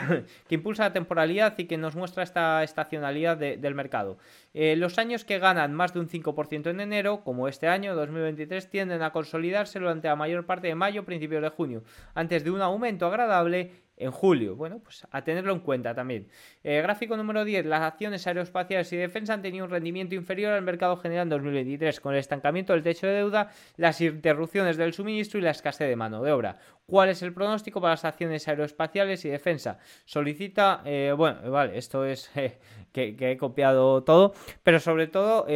impulsa 0.50 0.84
la 0.84 0.92
temporalidad 0.92 1.54
y 1.58 1.64
que 1.64 1.76
nos 1.76 1.96
muestra 1.96 2.22
esta 2.22 2.62
estacionalidad 2.62 3.36
del 3.36 3.74
mercado. 3.74 4.18
Eh, 4.54 4.76
los 4.76 4.98
años 4.98 5.24
que 5.24 5.40
ganan 5.40 5.74
más 5.74 5.92
de 5.92 6.00
un 6.00 6.08
5% 6.08 6.70
en 6.70 6.80
enero, 6.80 7.22
como 7.24 7.48
este 7.48 7.66
año 7.66 7.96
2023, 7.96 8.70
tienden 8.70 9.02
a 9.02 9.10
consolidarse 9.10 9.80
durante 9.80 10.06
la 10.06 10.14
mayor 10.14 10.46
parte 10.46 10.68
de 10.68 10.76
mayo, 10.76 11.04
principios 11.04 11.42
de 11.42 11.48
junio, 11.48 11.82
antes 12.14 12.44
de 12.44 12.50
un 12.52 12.62
aumento 12.62 13.06
agradable 13.06 13.72
en 13.96 14.10
julio. 14.10 14.56
Bueno, 14.56 14.80
pues 14.80 15.06
a 15.10 15.22
tenerlo 15.22 15.52
en 15.52 15.60
cuenta 15.60 15.94
también. 15.94 16.28
Eh, 16.62 16.80
gráfico 16.82 17.16
número 17.16 17.44
10. 17.44 17.66
Las 17.66 17.82
acciones 17.82 18.26
aeroespaciales 18.26 18.92
y 18.92 18.96
defensa 18.96 19.34
han 19.34 19.42
tenido 19.42 19.64
un 19.64 19.70
rendimiento 19.70 20.14
inferior 20.14 20.52
al 20.52 20.62
mercado 20.62 20.96
general 20.96 21.24
en 21.24 21.30
2023, 21.30 22.00
con 22.00 22.14
el 22.14 22.20
estancamiento 22.20 22.72
del 22.72 22.82
techo 22.82 23.06
de 23.06 23.14
deuda, 23.14 23.50
las 23.76 24.00
interrupciones 24.00 24.76
del 24.76 24.92
suministro 24.92 25.38
y 25.38 25.42
la 25.42 25.50
escasez 25.50 25.88
de 25.88 25.96
mano 25.96 26.22
de 26.22 26.32
obra. 26.32 26.58
¿Cuál 26.86 27.08
es 27.08 27.22
el 27.22 27.32
pronóstico 27.32 27.80
para 27.80 27.94
las 27.94 28.04
acciones 28.04 28.46
aeroespaciales 28.48 29.24
y 29.24 29.28
defensa? 29.28 29.78
Solicita, 30.04 30.82
eh, 30.84 31.12
bueno, 31.16 31.50
vale, 31.50 31.78
esto 31.78 32.04
es 32.04 32.30
eh, 32.36 32.58
que, 32.92 33.16
he 33.18 33.36
copiado 33.36 34.02
todo, 34.04 34.34
pero 34.62 34.80
sobre 34.80 35.06
todo... 35.06 35.46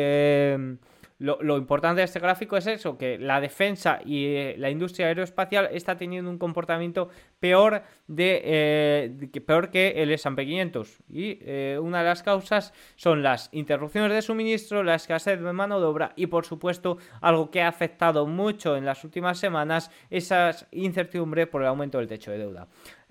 Lo, 1.20 1.58
importante 1.58 2.00
de 2.00 2.06
este 2.06 2.18
gráfico 2.18 2.56
es 2.56 2.66
eso, 2.66 2.96
que 2.96 3.18
la 3.18 3.42
defensa 3.42 4.00
y 4.02 4.56
la 4.56 4.70
industria 4.70 5.08
aeroespacial 5.08 5.68
está 5.70 5.98
teniendo 5.98 6.30
un 6.30 6.38
comportamiento 6.38 7.10
peor, 7.38 7.82
de, 8.06 8.40
eh, 8.42 9.28
que, 9.30 9.42
peor 9.42 9.70
que 9.70 10.02
el 10.02 10.10
S&P 10.12 10.46
500. 10.46 10.98
Y 11.10 11.38
eh, 11.42 11.78
una 11.78 11.98
de 11.98 12.04
las 12.06 12.22
causas 12.22 12.72
son 12.96 13.22
las 13.22 13.50
interrupciones 13.52 14.12
de 14.12 14.22
suministro, 14.22 14.82
la 14.82 14.94
escasez 14.94 15.38
de 15.38 15.52
mano 15.52 15.78
de 15.78 15.84
obra 15.84 16.12
y, 16.16 16.26
por 16.26 16.46
supuesto, 16.46 16.96
algo 17.20 17.50
que 17.50 17.60
ha 17.60 17.68
afectado 17.68 18.26
mucho 18.26 18.78
en 18.78 18.86
las 18.86 19.04
últimas 19.04 19.38
semanas, 19.38 19.90
esa 20.08 20.52
incertidumbre 20.70 21.46
por 21.46 21.60
el 21.60 21.68
aumento 21.68 21.98
del 21.98 22.08
techo 22.08 22.30
de 22.30 22.38
deuda. 22.38 22.66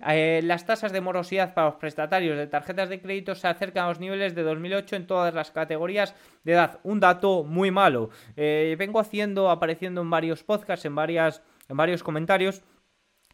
Eh, 0.08 0.42
las 0.44 0.66
tasas 0.66 0.92
de 0.92 1.02
morosidad 1.02 1.54
para 1.54 1.70
los 1.70 1.76
prestatarios 1.76 2.38
de 2.38 2.48
tarjetas 2.48 2.90
de 2.90 3.02
crédito 3.02 3.36
se 3.36 3.48
acercan 3.48 3.86
a 3.86 3.90
los 3.90 4.00
niveles 4.00 4.36
de 4.36 4.44
2008 4.44 4.96
en 4.96 5.08
todas 5.08 5.34
las 5.34 5.52
categorías 5.52 6.16
de 6.44 6.54
edad. 6.54 6.80
Un 6.84 7.00
dato 7.00 7.44
muy 7.44 7.72
malo. 7.72 8.10
vengo 8.36 9.00
haciendo, 9.00 9.50
apareciendo 9.50 10.02
en 10.02 10.10
varios 10.10 10.44
podcasts, 10.44 10.86
en, 10.86 10.96
varias, 10.96 11.42
en 11.68 11.78
varios 11.78 12.04
comentarios 12.04 12.64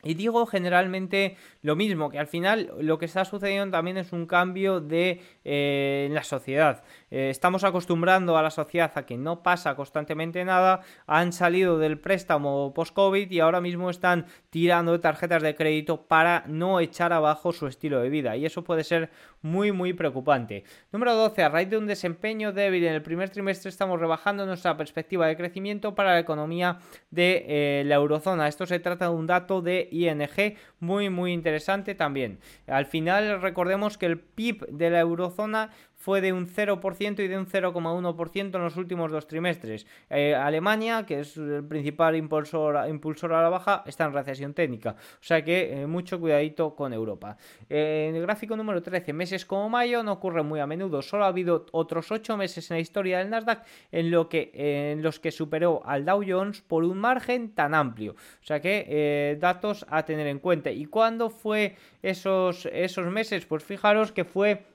y 0.06 0.14
digo 0.14 0.46
generalmente 0.46 1.36
lo 1.64 1.76
mismo, 1.76 2.12
que 2.12 2.20
al 2.20 2.28
final 2.28 2.72
lo 2.80 3.00
que 3.00 3.06
está 3.06 3.26
sucediendo 3.26 3.76
también 3.76 3.98
es 3.98 4.14
un 4.14 4.28
cambio 4.28 4.80
de 4.80 5.20
eh, 5.44 6.06
en 6.08 6.14
la 6.14 6.24
sociedad. 6.24 6.84
Eh, 7.12 7.30
estamos 7.30 7.64
acostumbrando 7.64 8.38
a 8.38 8.42
la 8.42 8.52
sociedad 8.52 8.92
a 8.96 9.06
que 9.06 9.18
no 9.18 9.44
pasa 9.44 9.76
constantemente 9.76 10.44
nada, 10.44 10.82
han 11.08 11.34
salido 11.34 11.78
del 11.78 12.00
préstamo 12.00 12.74
post-COVID 12.74 13.30
y 13.32 13.40
ahora 13.40 13.62
mismo 13.62 13.90
están 13.90 14.26
tirando 14.50 15.00
tarjetas 15.00 15.44
de 15.44 15.56
crédito 15.56 16.08
para 16.08 16.44
no 16.48 16.80
echar 16.80 17.14
abajo 17.14 17.52
su 17.52 17.68
estilo 17.68 18.00
de 18.00 18.10
vida. 18.10 18.36
Y 18.36 18.46
eso 18.46 18.64
puede 18.64 18.84
ser 18.84 19.10
muy, 19.42 19.72
muy 19.72 19.94
preocupante. 19.94 20.64
Número 20.92 21.14
12. 21.16 21.44
A 21.44 21.50
raíz 21.50 21.70
de 21.70 21.78
un 21.78 21.88
desempeño 21.88 22.52
débil 22.52 22.86
en 22.86 22.94
el 22.94 23.02
primer 23.02 23.30
trimestre 23.30 23.70
estamos 23.70 24.00
rebajando 24.00 24.46
nuestra 24.46 24.76
perspectiva 24.76 25.28
de 25.28 25.38
crecimiento 25.38 25.96
para 25.96 26.14
la 26.14 26.20
economía 26.20 26.80
de 27.12 27.46
eh, 27.48 27.84
la 27.86 27.96
eurozona. 27.96 28.48
Esto 28.48 28.66
se 28.66 28.80
trata 28.80 29.06
de 29.06 29.16
un 29.16 29.28
dato 29.28 29.62
de 29.62 29.88
ING 29.92 30.58
muy 30.80 31.10
muy 31.10 31.34
interesante 31.34 31.96
también. 31.96 32.40
Al 32.68 32.86
final 32.86 33.42
recordemos 33.42 33.98
que 33.98 34.06
el 34.06 34.20
PIB 34.20 34.68
de 34.68 34.90
la 34.90 35.00
eurozona 35.00 35.70
fue 35.96 36.22
de 36.22 36.34
un 36.34 36.48
0% 36.48 37.24
y 37.24 37.28
de 37.28 37.38
un 37.38 37.48
0,1% 37.48 38.56
en 38.56 38.62
los 38.62 38.78
últimos 38.78 39.12
dos 39.12 39.28
trimestres. 39.28 39.88
Eh, 40.10 40.36
Alemania, 40.36 41.06
que 41.06 41.22
es 41.22 41.38
el 41.38 41.64
principal 41.64 42.16
impulsor, 42.16 42.88
impulsor 42.88 43.34
a 43.34 43.42
la 43.42 43.50
baja, 43.50 43.84
está 43.88 44.06
en 44.06 44.14
recesión 44.14 44.54
técnica. 44.54 44.92
O 44.92 45.24
sea 45.24 45.44
que 45.44 45.82
eh, 45.82 45.88
mucho 45.88 46.20
cuidadito 46.20 46.76
con 46.76 46.94
Europa. 46.94 47.38
Eh, 47.70 48.08
en 48.10 48.16
el 48.16 48.22
gráfico 48.22 48.56
número 48.56 48.84
13, 48.84 49.14
meses 49.14 49.46
como 49.46 49.70
mayo 49.70 50.04
no 50.04 50.12
ocurre 50.12 50.44
muy 50.44 50.60
a 50.60 50.68
menudo. 50.68 51.02
Solo 51.02 51.26
ha 51.26 51.30
habido 51.30 51.66
otros 51.72 52.12
8 52.12 52.38
meses 52.38 52.70
en 52.70 52.78
la 52.78 52.82
historia 52.82 53.18
del 53.20 53.30
Nasdaq 53.30 53.66
en, 53.92 54.12
lo 54.12 54.30
que, 54.30 54.52
en 54.54 55.02
los 55.02 55.20
que 55.20 55.32
superó 55.32 55.82
al 55.86 56.06
Dow 56.06 56.24
Jones 56.28 56.62
por 56.62 56.84
un 56.84 57.00
margen 57.00 57.56
tan 57.56 57.74
amplio. 57.74 58.14
O 58.14 58.46
sea 58.46 58.60
que 58.60 59.38
datos 59.40 59.86
a 59.90 60.06
tener 60.06 60.28
en 60.28 60.40
cuenta. 60.40 60.72
¿Y 60.72 60.86
cuándo 60.86 61.30
fue 61.30 61.76
esos, 62.04 62.68
esos 62.68 63.08
meses? 63.08 63.46
Pues 63.46 63.64
fijaros 63.64 64.12
que 64.12 64.24
fue 64.24 64.75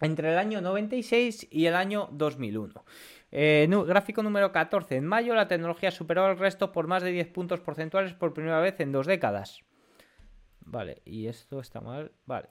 entre 0.00 0.32
el 0.32 0.38
año 0.38 0.60
96 0.60 1.48
y 1.50 1.66
el 1.66 1.74
año 1.74 2.08
2001. 2.12 2.84
Eh, 3.32 3.68
gráfico 3.86 4.22
número 4.22 4.52
14. 4.52 4.96
En 4.96 5.06
mayo 5.06 5.34
la 5.34 5.48
tecnología 5.48 5.90
superó 5.90 6.24
al 6.24 6.38
resto 6.38 6.72
por 6.72 6.86
más 6.86 7.02
de 7.02 7.12
10 7.12 7.28
puntos 7.28 7.60
porcentuales 7.60 8.14
por 8.14 8.34
primera 8.34 8.60
vez 8.60 8.78
en 8.80 8.92
dos 8.92 9.06
décadas. 9.06 9.62
Vale, 10.60 11.02
y 11.04 11.26
esto 11.26 11.60
está 11.60 11.80
mal. 11.80 12.12
Vale. 12.26 12.48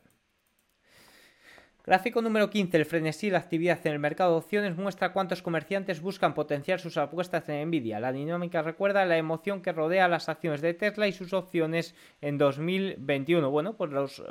Gráfico 1.86 2.24
número 2.24 2.50
15. 2.50 2.78
El 2.78 2.86
frenesí 2.86 3.30
la 3.30 3.38
actividad 3.38 3.80
en 3.84 3.94
el 3.94 4.00
mercado 4.00 4.32
de 4.32 4.38
opciones 4.40 4.76
muestra 4.76 5.14
cuántos 5.14 5.44
comerciantes 5.44 6.02
buscan 6.02 6.34
potenciar 6.34 6.80
sus 6.80 6.98
apuestas 6.98 7.48
en 7.48 7.68
Nvidia. 7.68 8.00
La 8.00 8.12
dinámica 8.12 8.64
recuerda 8.64 9.06
la 9.06 9.18
emoción 9.18 9.62
que 9.62 9.72
rodea 9.72 10.08
las 10.08 10.28
acciones 10.28 10.62
de 10.62 10.74
Tesla 10.74 11.08
y 11.08 11.12
sus 11.12 11.32
opciones 11.34 11.94
en 12.22 12.40
2021. 12.40 13.52
Bueno, 13.52 13.78
pues 13.78 13.92
los, 13.92 14.24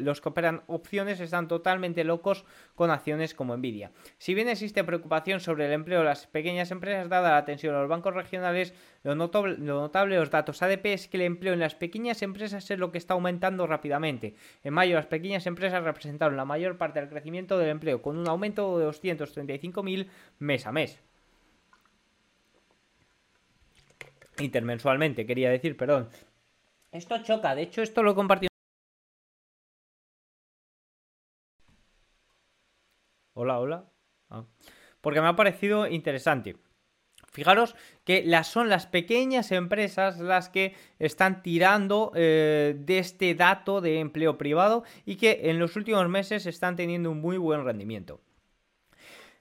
los 0.00 0.20
que 0.20 0.28
operan 0.28 0.64
opciones 0.66 1.18
están 1.20 1.48
totalmente 1.48 2.04
locos 2.04 2.44
con 2.74 2.90
acciones 2.90 3.34
como 3.34 3.56
Nvidia. 3.56 3.90
Si 4.18 4.34
bien 4.34 4.50
existe 4.50 4.84
preocupación 4.84 5.40
sobre 5.40 5.64
el 5.64 5.72
empleo 5.72 6.00
de 6.00 6.04
las 6.04 6.26
pequeñas 6.26 6.70
empresas, 6.70 7.08
dada 7.08 7.30
la 7.30 7.46
tensión 7.46 7.74
a 7.74 7.80
los 7.80 7.88
bancos 7.88 8.12
regionales, 8.12 8.74
lo 9.04 9.14
notable, 9.14 9.56
de 10.14 10.20
los 10.20 10.30
datos 10.30 10.60
ADP 10.60 10.86
es 10.86 11.08
que 11.08 11.16
el 11.16 11.22
empleo 11.22 11.52
en 11.52 11.60
las 11.60 11.74
pequeñas 11.74 12.22
empresas 12.22 12.68
es 12.70 12.78
lo 12.78 12.90
que 12.90 12.98
está 12.98 13.14
aumentando 13.14 13.66
rápidamente. 13.66 14.34
En 14.64 14.74
mayo 14.74 14.96
las 14.96 15.06
pequeñas 15.06 15.46
empresas 15.46 15.84
representaron 15.84 16.36
la 16.36 16.44
mayor 16.44 16.76
parte 16.76 16.98
el 16.98 17.08
crecimiento 17.08 17.58
del 17.58 17.70
empleo, 17.70 18.02
con 18.02 18.18
un 18.18 18.28
aumento 18.28 18.78
de 18.78 18.86
235.000 18.88 20.08
mes 20.40 20.66
a 20.66 20.72
mes. 20.72 21.00
Intermensualmente, 24.38 25.26
quería 25.26 25.50
decir, 25.50 25.76
perdón. 25.76 26.08
Esto 26.90 27.22
choca, 27.22 27.54
de 27.54 27.62
hecho 27.62 27.82
esto 27.82 28.02
lo 28.02 28.12
he 28.12 28.14
compartido. 28.14 28.48
Hola, 33.34 33.60
hola. 33.60 33.84
Ah. 34.30 34.44
porque 35.00 35.20
me 35.20 35.28
ha 35.28 35.36
parecido 35.36 35.86
interesante. 35.86 36.56
Fijaros 37.38 37.76
que 38.02 38.24
las, 38.24 38.48
son 38.48 38.68
las 38.68 38.88
pequeñas 38.88 39.52
empresas 39.52 40.18
las 40.18 40.48
que 40.48 40.74
están 40.98 41.40
tirando 41.44 42.10
eh, 42.16 42.74
de 42.76 42.98
este 42.98 43.32
dato 43.36 43.80
de 43.80 44.00
empleo 44.00 44.36
privado 44.36 44.82
y 45.06 45.14
que 45.14 45.42
en 45.44 45.60
los 45.60 45.76
últimos 45.76 46.08
meses 46.08 46.46
están 46.46 46.74
teniendo 46.74 47.12
un 47.12 47.20
muy 47.20 47.38
buen 47.38 47.64
rendimiento. 47.64 48.20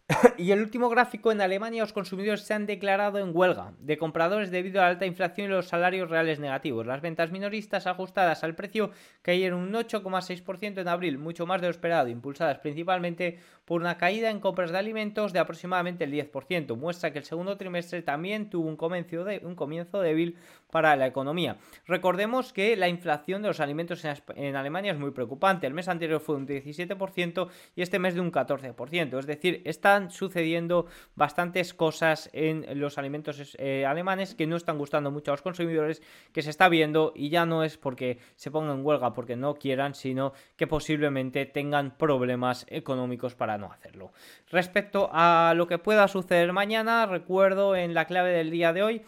y 0.38 0.52
el 0.52 0.62
último 0.62 0.88
gráfico, 0.90 1.34
en 1.34 1.42
Alemania 1.42 1.82
los 1.82 1.92
consumidores 1.92 2.42
se 2.42 2.54
han 2.54 2.66
declarado 2.66 3.20
en 3.20 3.36
huelga 3.36 3.74
de 3.80 3.98
compradores 3.98 4.52
debido 4.52 4.80
a 4.80 4.86
la 4.86 4.90
alta 4.92 5.06
inflación 5.06 5.48
y 5.48 5.50
los 5.50 5.68
salarios 5.68 6.10
reales 6.10 6.40
negativos. 6.40 6.86
Las 6.86 7.02
ventas 7.02 7.32
minoristas 7.32 7.88
ajustadas 7.88 8.42
al 8.46 8.56
precio 8.56 8.92
cayeron 9.22 9.60
un 9.60 9.74
8,6% 9.74 10.80
en 10.80 10.88
abril, 10.88 11.18
mucho 11.18 11.46
más 11.46 11.60
de 11.60 11.68
lo 11.68 11.72
esperado, 11.72 12.08
impulsadas 12.08 12.60
principalmente 12.60 13.40
por 13.66 13.82
una 13.82 13.98
caída 13.98 14.30
en 14.30 14.40
compras 14.40 14.72
de 14.72 14.78
alimentos 14.78 15.34
de 15.34 15.40
aproximadamente 15.40 16.06
el 16.06 16.14
10%. 16.14 16.78
Muestra 16.78 17.12
que 17.12 17.20
el 17.20 17.26
segundo 17.26 17.58
trimestre 17.58 18.02
también 18.02 18.50
tuvo 18.50 18.70
un 18.70 18.78
comienzo, 18.78 19.26
de, 19.26 19.42
un 19.44 19.56
comienzo 19.56 20.00
débil 20.00 20.38
para 20.72 20.96
la 20.96 21.08
economía. 21.08 21.58
Recordemos 21.86 22.54
que 22.54 22.78
la 22.78 22.88
inflación 22.88 23.42
de 23.42 23.50
los 23.50 23.60
alimentos 23.60 24.06
en, 24.06 24.16
en 24.36 24.56
Alemania 24.56 24.94
es 24.94 25.00
muy 25.00 25.12
preocupante. 25.12 25.68
El 25.68 25.74
mes 25.74 25.90
anterior 25.90 26.22
fue 26.22 26.38
un 26.38 26.48
17% 26.48 27.50
y 27.76 27.82
este 27.82 28.00
mes 28.00 28.16
de 28.16 28.22
un 28.22 28.32
14%. 28.32 29.20
Es 29.20 29.26
decir, 29.26 29.62
está 29.98 30.10
sucediendo 30.10 30.86
bastantes 31.16 31.74
cosas 31.74 32.30
en 32.34 32.66
los 32.80 32.98
alimentos 32.98 33.56
eh, 33.60 33.86
alemanes 33.86 34.36
que 34.36 34.48
no 34.48 34.56
están 34.56 34.78
gustando 34.78 35.12
mucho 35.12 35.32
a 35.32 35.34
los 35.34 35.42
consumidores, 35.42 36.02
que 36.32 36.42
se 36.42 36.50
está 36.50 36.70
viendo 36.70 37.14
y 37.16 37.30
ya 37.30 37.46
no 37.46 37.64
es 37.64 37.78
porque 37.78 38.20
se 38.36 38.52
pongan 38.52 38.80
en 38.80 38.86
huelga 38.86 39.14
porque 39.14 39.36
no 39.36 39.56
quieran, 39.56 39.96
sino 39.96 40.34
que 40.56 40.68
posiblemente 40.68 41.46
tengan 41.46 41.98
problemas 41.98 42.66
económicos 42.70 43.36
para 43.36 43.58
no 43.58 43.72
hacerlo. 43.72 44.12
Respecto 44.50 45.10
a 45.12 45.54
lo 45.56 45.68
que 45.68 45.78
pueda 45.78 46.08
suceder 46.08 46.54
mañana, 46.54 47.06
recuerdo 47.06 47.76
en 47.76 47.94
la 47.94 48.06
clave 48.06 48.32
del 48.32 48.52
día 48.52 48.74
de 48.74 48.84
hoy 48.84 49.02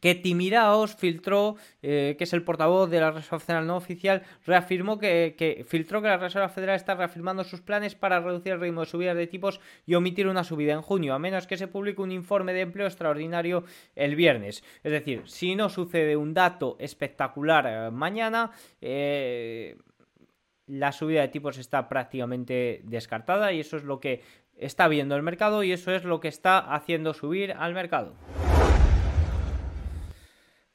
que 0.00 0.14
Timiraos 0.14 0.94
filtró, 0.94 1.56
eh, 1.82 2.14
que 2.18 2.24
es 2.24 2.32
el 2.32 2.42
portavoz 2.42 2.90
de 2.90 3.00
la 3.00 3.10
Reserva 3.10 3.40
Federal 3.40 3.66
no 3.66 3.76
oficial, 3.76 4.22
reafirmó 4.44 4.98
que, 4.98 5.64
filtró 5.68 6.02
que 6.02 6.08
la 6.08 6.18
Reserva 6.18 6.48
Federal 6.48 6.76
está 6.76 6.94
reafirmando 6.94 7.44
sus 7.44 7.60
planes 7.60 7.94
para 7.94 8.20
reducir 8.20 8.52
el 8.52 8.60
ritmo 8.60 8.80
de 8.80 8.86
subida 8.86 9.14
de 9.14 9.26
tipos 9.26 9.60
y 9.86 9.94
omitir 9.94 10.26
una 10.26 10.44
subida 10.44 10.72
en 10.72 10.82
junio, 10.82 11.14
a 11.14 11.18
menos 11.18 11.46
que 11.46 11.56
se 11.56 11.68
publique 11.68 12.02
un 12.02 12.12
informe 12.12 12.52
de 12.52 12.62
empleo 12.62 12.86
extraordinario 12.86 13.64
el 13.94 14.16
viernes. 14.16 14.62
Es 14.82 14.92
decir, 14.92 15.22
si 15.26 15.54
no 15.54 15.68
sucede 15.68 16.16
un 16.16 16.34
dato 16.34 16.76
espectacular 16.78 17.66
eh, 17.66 17.90
mañana, 17.90 18.50
eh, 18.80 19.76
la 20.66 20.92
subida 20.92 21.20
de 21.20 21.28
tipos 21.28 21.58
está 21.58 21.88
prácticamente 21.88 22.80
descartada 22.84 23.52
y 23.52 23.60
eso 23.60 23.76
es 23.76 23.84
lo 23.84 24.00
que 24.00 24.22
está 24.56 24.88
viendo 24.88 25.16
el 25.16 25.22
mercado 25.22 25.62
y 25.62 25.72
eso 25.72 25.92
es 25.92 26.04
lo 26.04 26.20
que 26.20 26.28
está 26.28 26.58
haciendo 26.58 27.14
subir 27.14 27.52
al 27.52 27.74
mercado. 27.74 28.14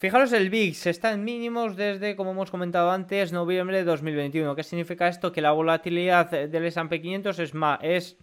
Fijaros, 0.01 0.33
el 0.33 0.49
VIX 0.49 0.87
está 0.87 1.11
en 1.11 1.23
mínimos 1.23 1.75
desde, 1.75 2.15
como 2.15 2.31
hemos 2.31 2.49
comentado 2.49 2.89
antes, 2.89 3.31
noviembre 3.31 3.77
de 3.77 3.83
2021. 3.83 4.55
¿Qué 4.55 4.63
significa 4.63 5.07
esto? 5.07 5.31
Que 5.31 5.41
la 5.41 5.51
volatilidad 5.51 6.31
del 6.31 6.65
S&P 6.65 7.01
500 7.03 7.37
es, 7.37 7.53
más, 7.53 7.77
es 7.83 8.17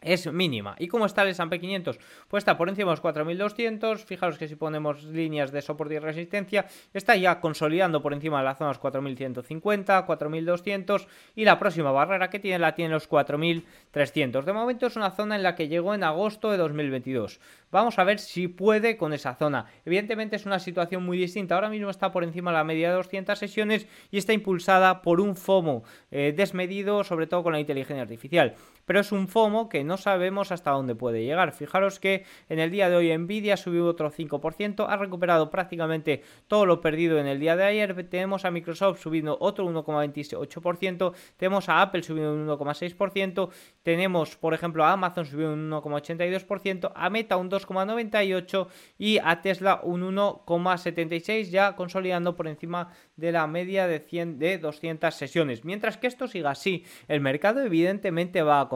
es 0.00 0.32
mínima. 0.32 0.76
¿Y 0.78 0.88
cómo 0.88 1.06
está 1.06 1.22
el 1.22 1.28
S&P 1.28 1.60
500? 1.60 1.98
Pues 2.28 2.42
está 2.42 2.56
por 2.56 2.68
encima 2.68 2.90
de 2.90 2.96
los 2.96 3.02
4.200. 3.02 3.98
Fijaros 4.04 4.38
que 4.38 4.48
si 4.48 4.56
ponemos 4.56 5.04
líneas 5.04 5.52
de 5.52 5.62
soporte 5.62 5.94
y 5.94 5.98
resistencia, 5.98 6.66
está 6.92 7.16
ya 7.16 7.40
consolidando 7.40 8.02
por 8.02 8.12
encima 8.12 8.38
de 8.38 8.44
la 8.44 8.54
zona 8.54 8.70
los 8.70 8.80
4.150, 8.80 10.06
4.200 10.06 11.06
y 11.34 11.44
la 11.44 11.58
próxima 11.58 11.90
barrera 11.90 12.30
que 12.30 12.38
tiene 12.38 12.58
la 12.58 12.74
tiene 12.74 12.94
los 12.94 13.08
4.300. 13.08 14.44
De 14.44 14.52
momento 14.52 14.86
es 14.86 14.96
una 14.96 15.10
zona 15.10 15.36
en 15.36 15.42
la 15.42 15.54
que 15.54 15.68
llegó 15.68 15.94
en 15.94 16.04
agosto 16.04 16.50
de 16.50 16.58
2022. 16.58 17.40
Vamos 17.70 17.98
a 17.98 18.04
ver 18.04 18.18
si 18.18 18.48
puede 18.48 18.96
con 18.96 19.12
esa 19.12 19.34
zona. 19.34 19.66
Evidentemente 19.84 20.36
es 20.36 20.46
una 20.46 20.58
situación 20.58 21.04
muy 21.04 21.18
distinta. 21.18 21.54
Ahora 21.54 21.68
mismo 21.68 21.90
está 21.90 22.12
por 22.12 22.24
encima 22.24 22.50
de 22.50 22.56
la 22.56 22.64
media 22.64 22.88
de 22.90 22.96
200 22.96 23.38
sesiones 23.38 23.86
y 24.10 24.18
está 24.18 24.32
impulsada 24.32 25.02
por 25.02 25.20
un 25.20 25.36
FOMO 25.36 25.82
eh, 26.10 26.32
desmedido, 26.36 27.04
sobre 27.04 27.26
todo 27.26 27.42
con 27.42 27.52
la 27.52 27.60
inteligencia 27.60 28.02
artificial 28.02 28.54
pero 28.88 29.00
es 29.00 29.12
un 29.12 29.28
FOMO 29.28 29.68
que 29.68 29.84
no 29.84 29.98
sabemos 29.98 30.50
hasta 30.50 30.70
dónde 30.70 30.94
puede 30.94 31.22
llegar. 31.22 31.52
Fijaros 31.52 32.00
que 32.00 32.24
en 32.48 32.58
el 32.58 32.70
día 32.70 32.88
de 32.88 32.96
hoy 32.96 33.18
Nvidia 33.18 33.58
subió 33.58 33.84
otro 33.84 34.10
5%, 34.10 34.86
ha 34.88 34.96
recuperado 34.96 35.50
prácticamente 35.50 36.22
todo 36.46 36.64
lo 36.64 36.80
perdido 36.80 37.18
en 37.18 37.26
el 37.26 37.38
día 37.38 37.54
de 37.54 37.64
ayer. 37.64 38.08
Tenemos 38.08 38.46
a 38.46 38.50
Microsoft 38.50 39.02
subiendo 39.02 39.36
otro 39.40 39.66
1,28%, 39.66 41.12
tenemos 41.36 41.68
a 41.68 41.82
Apple 41.82 42.02
subiendo 42.02 42.32
un 42.32 42.48
1,6%, 42.48 43.50
tenemos 43.82 44.36
por 44.36 44.54
ejemplo 44.54 44.82
a 44.86 44.92
Amazon 44.92 45.26
subiendo 45.26 45.52
un 45.52 45.70
1,82%, 45.70 46.90
a 46.94 47.10
Meta 47.10 47.36
un 47.36 47.50
2,98% 47.50 48.68
y 48.96 49.18
a 49.18 49.42
Tesla 49.42 49.80
un 49.82 50.00
1,76% 50.16 51.50
ya 51.50 51.76
consolidando 51.76 52.36
por 52.36 52.48
encima 52.48 52.94
de 53.16 53.32
la 53.32 53.46
media 53.46 53.86
de 53.86 53.98
100 53.98 54.38
de 54.38 54.56
200 54.56 55.14
sesiones. 55.14 55.62
Mientras 55.66 55.98
que 55.98 56.06
esto 56.06 56.26
siga 56.26 56.52
así, 56.52 56.86
el 57.06 57.20
mercado 57.20 57.60
evidentemente 57.60 58.40
va 58.40 58.62
a 58.62 58.68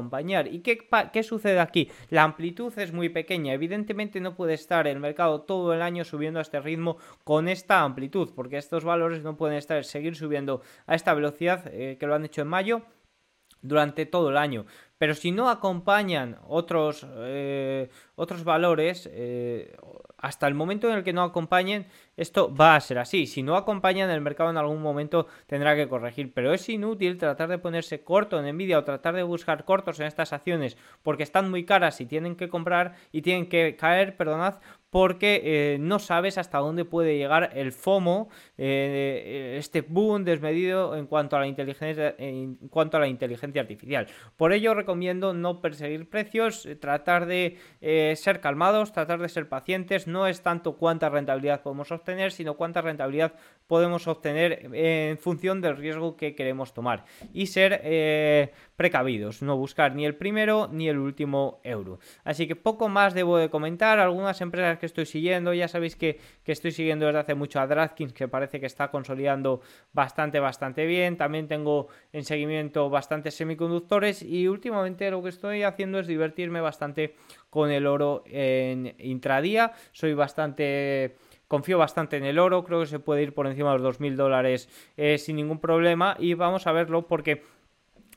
¿Y 0.51 0.61
qué, 0.61 0.88
qué 1.12 1.23
sucede 1.23 1.61
aquí? 1.61 1.91
La 2.11 2.23
amplitud 2.23 2.77
es 2.79 2.93
muy 2.93 3.09
pequeña. 3.09 3.53
Evidentemente 3.53 4.21
no 4.21 4.35
puede 4.35 4.55
estar 4.55 4.87
el 4.87 5.01
mercado 5.01 5.43
todo 5.43 5.73
el 5.75 5.83
año 5.83 6.05
subiendo 6.05 6.38
a 6.38 6.43
este 6.43 6.61
ritmo 6.61 6.97
con 7.25 7.49
esta 7.49 7.83
amplitud, 7.83 8.31
porque 8.35 8.59
estos 8.59 8.85
valores 8.85 9.23
no 9.23 9.37
pueden 9.37 9.57
estar 9.57 9.85
seguir 9.85 10.17
subiendo 10.17 10.62
a 10.87 10.95
esta 10.95 11.15
velocidad 11.15 11.65
eh, 11.67 11.97
que 11.99 12.07
lo 12.07 12.15
han 12.15 12.25
hecho 12.25 12.43
en 12.43 12.49
mayo 12.49 12.83
durante 13.62 14.07
todo 14.07 14.31
el 14.31 14.37
año. 14.37 14.67
Pero 14.99 15.15
si 15.15 15.33
no 15.33 15.49
acompañan 15.49 16.38
otros, 16.47 17.07
eh, 17.11 17.88
otros 18.15 18.45
valores, 18.45 19.09
eh, 19.12 19.75
hasta 20.22 20.46
el 20.46 20.54
momento 20.54 20.88
en 20.88 20.94
el 20.94 21.02
que 21.02 21.12
no 21.12 21.22
acompañen, 21.24 21.87
esto 22.16 22.54
va 22.54 22.76
a 22.76 22.80
ser 22.80 22.98
así. 22.98 23.26
Si 23.26 23.42
no 23.42 23.56
acompañan, 23.56 24.08
el 24.08 24.20
mercado 24.20 24.50
en 24.50 24.56
algún 24.56 24.80
momento 24.80 25.26
tendrá 25.46 25.74
que 25.74 25.88
corregir. 25.88 26.32
Pero 26.32 26.54
es 26.54 26.68
inútil 26.68 27.18
tratar 27.18 27.48
de 27.48 27.58
ponerse 27.58 28.04
corto 28.04 28.38
en 28.38 28.54
Nvidia 28.54 28.78
o 28.78 28.85
tratar 28.85 29.16
de 29.16 29.24
buscar 29.24 29.64
cortos 29.64 29.98
en 29.98 30.06
estas 30.06 30.32
acciones 30.32 30.78
porque 31.02 31.24
están 31.24 31.50
muy 31.50 31.64
caras 31.64 32.00
y 32.00 32.06
tienen 32.06 32.37
que 32.37 32.48
comprar 32.48 32.94
y 33.11 33.22
tienen 33.22 33.48
que 33.48 33.74
caer, 33.76 34.16
perdonad, 34.16 34.61
porque 34.92 35.40
eh, 35.42 35.78
no 35.81 35.98
sabes 35.98 36.37
hasta 36.37 36.59
dónde 36.59 36.85
puede 36.85 37.16
llegar 37.16 37.52
el 37.55 37.72
FOMO, 37.72 38.28
eh, 38.59 39.55
este 39.59 39.81
boom 39.81 40.22
desmedido 40.22 40.94
en 40.96 41.07
cuanto 41.07 41.35
a 41.35 41.40
la 41.40 41.46
inteligencia, 41.46 42.14
en 42.18 42.57
cuanto 42.68 42.98
a 42.98 43.00
la 43.00 43.07
inteligencia 43.07 43.62
artificial. 43.62 44.07
Por 44.37 44.52
ello 44.52 44.74
recomiendo 44.74 45.33
no 45.33 45.62
perseguir 45.62 46.11
precios, 46.11 46.66
eh, 46.66 46.76
tratar 46.76 47.24
de 47.24 47.57
ser 48.16 48.42
calmados, 48.42 48.92
tratar 48.92 49.18
de 49.18 49.31
ser 49.31 49.48
pacientes. 49.48 50.07
No 50.07 50.26
es 50.26 50.42
tanto 50.42 50.76
cuánta 50.76 51.09
rentabilidad 51.09 51.62
podemos 51.62 51.90
obtener, 51.90 52.31
sino 52.31 52.59
cuánta 52.59 52.83
rentabilidad 52.83 53.33
podemos 53.66 54.07
obtener 54.07 54.68
en 54.74 55.16
función 55.16 55.62
del 55.62 55.78
riesgo 55.78 56.16
que 56.18 56.35
queremos 56.35 56.74
tomar 56.74 57.07
y 57.33 57.46
ser 57.46 57.81
precavidos, 58.83 59.42
no 59.42 59.57
buscar 59.57 59.95
ni 59.95 60.05
el 60.05 60.16
primero 60.16 60.68
ni 60.68 60.88
el 60.88 60.99
último 60.99 61.61
euro. 61.62 62.01
Así 62.25 62.49
que 62.49 62.57
poco 62.57 62.88
más 62.88 63.14
debo 63.14 63.38
de 63.38 63.49
comentar. 63.49 64.01
Algunas 64.01 64.40
empresas 64.40 64.77
que 64.81 64.87
estoy 64.87 65.07
siguiendo. 65.07 65.55
Ya 65.55 65.68
sabéis 65.68 65.95
que, 65.95 66.18
estoy 66.45 66.73
siguiendo 66.73 67.07
desde 67.07 67.21
hace 67.21 67.35
mucho 67.37 67.61
a 67.61 67.68
DraftKings, 67.68 68.12
que 68.12 68.27
parece 68.27 68.59
que 68.59 68.66
está 68.66 68.90
consolidando 68.90 69.61
bastante, 69.92 70.40
bastante 70.40 70.85
bien. 70.85 71.16
También 71.16 71.47
tengo 71.47 71.87
en 72.12 72.25
seguimiento 72.25 72.90
bastantes 72.90 73.37
semiconductores 73.37 74.21
y 74.21 74.49
últimamente 74.49 75.09
lo 75.12 75.23
que 75.23 75.29
estoy 75.29 75.62
haciendo 75.62 76.01
es 76.01 76.09
divertirme 76.09 76.61
bastante 76.61 77.14
con 77.49 77.71
el 77.71 77.87
oro 77.87 78.25
en 78.27 78.97
intradía. 78.99 79.75
Soy 79.92 80.14
bastante 80.14 81.14
confío 81.47 81.77
bastante 81.77 82.16
en 82.16 82.25
el 82.25 82.38
oro, 82.38 82.64
creo 82.64 82.81
que 82.81 82.87
se 82.87 82.99
puede 82.99 83.23
ir 83.23 83.35
por 83.35 83.47
encima 83.47 83.73
de 83.75 83.79
los 83.79 84.01
2.000 84.01 84.16
dólares 84.16 84.71
eh, 84.97 85.18
sin 85.18 85.37
ningún 85.37 85.61
problema 85.61 86.16
y 86.18 86.33
vamos 86.33 86.66
a 86.66 86.73
verlo 86.73 87.07
porque 87.07 87.42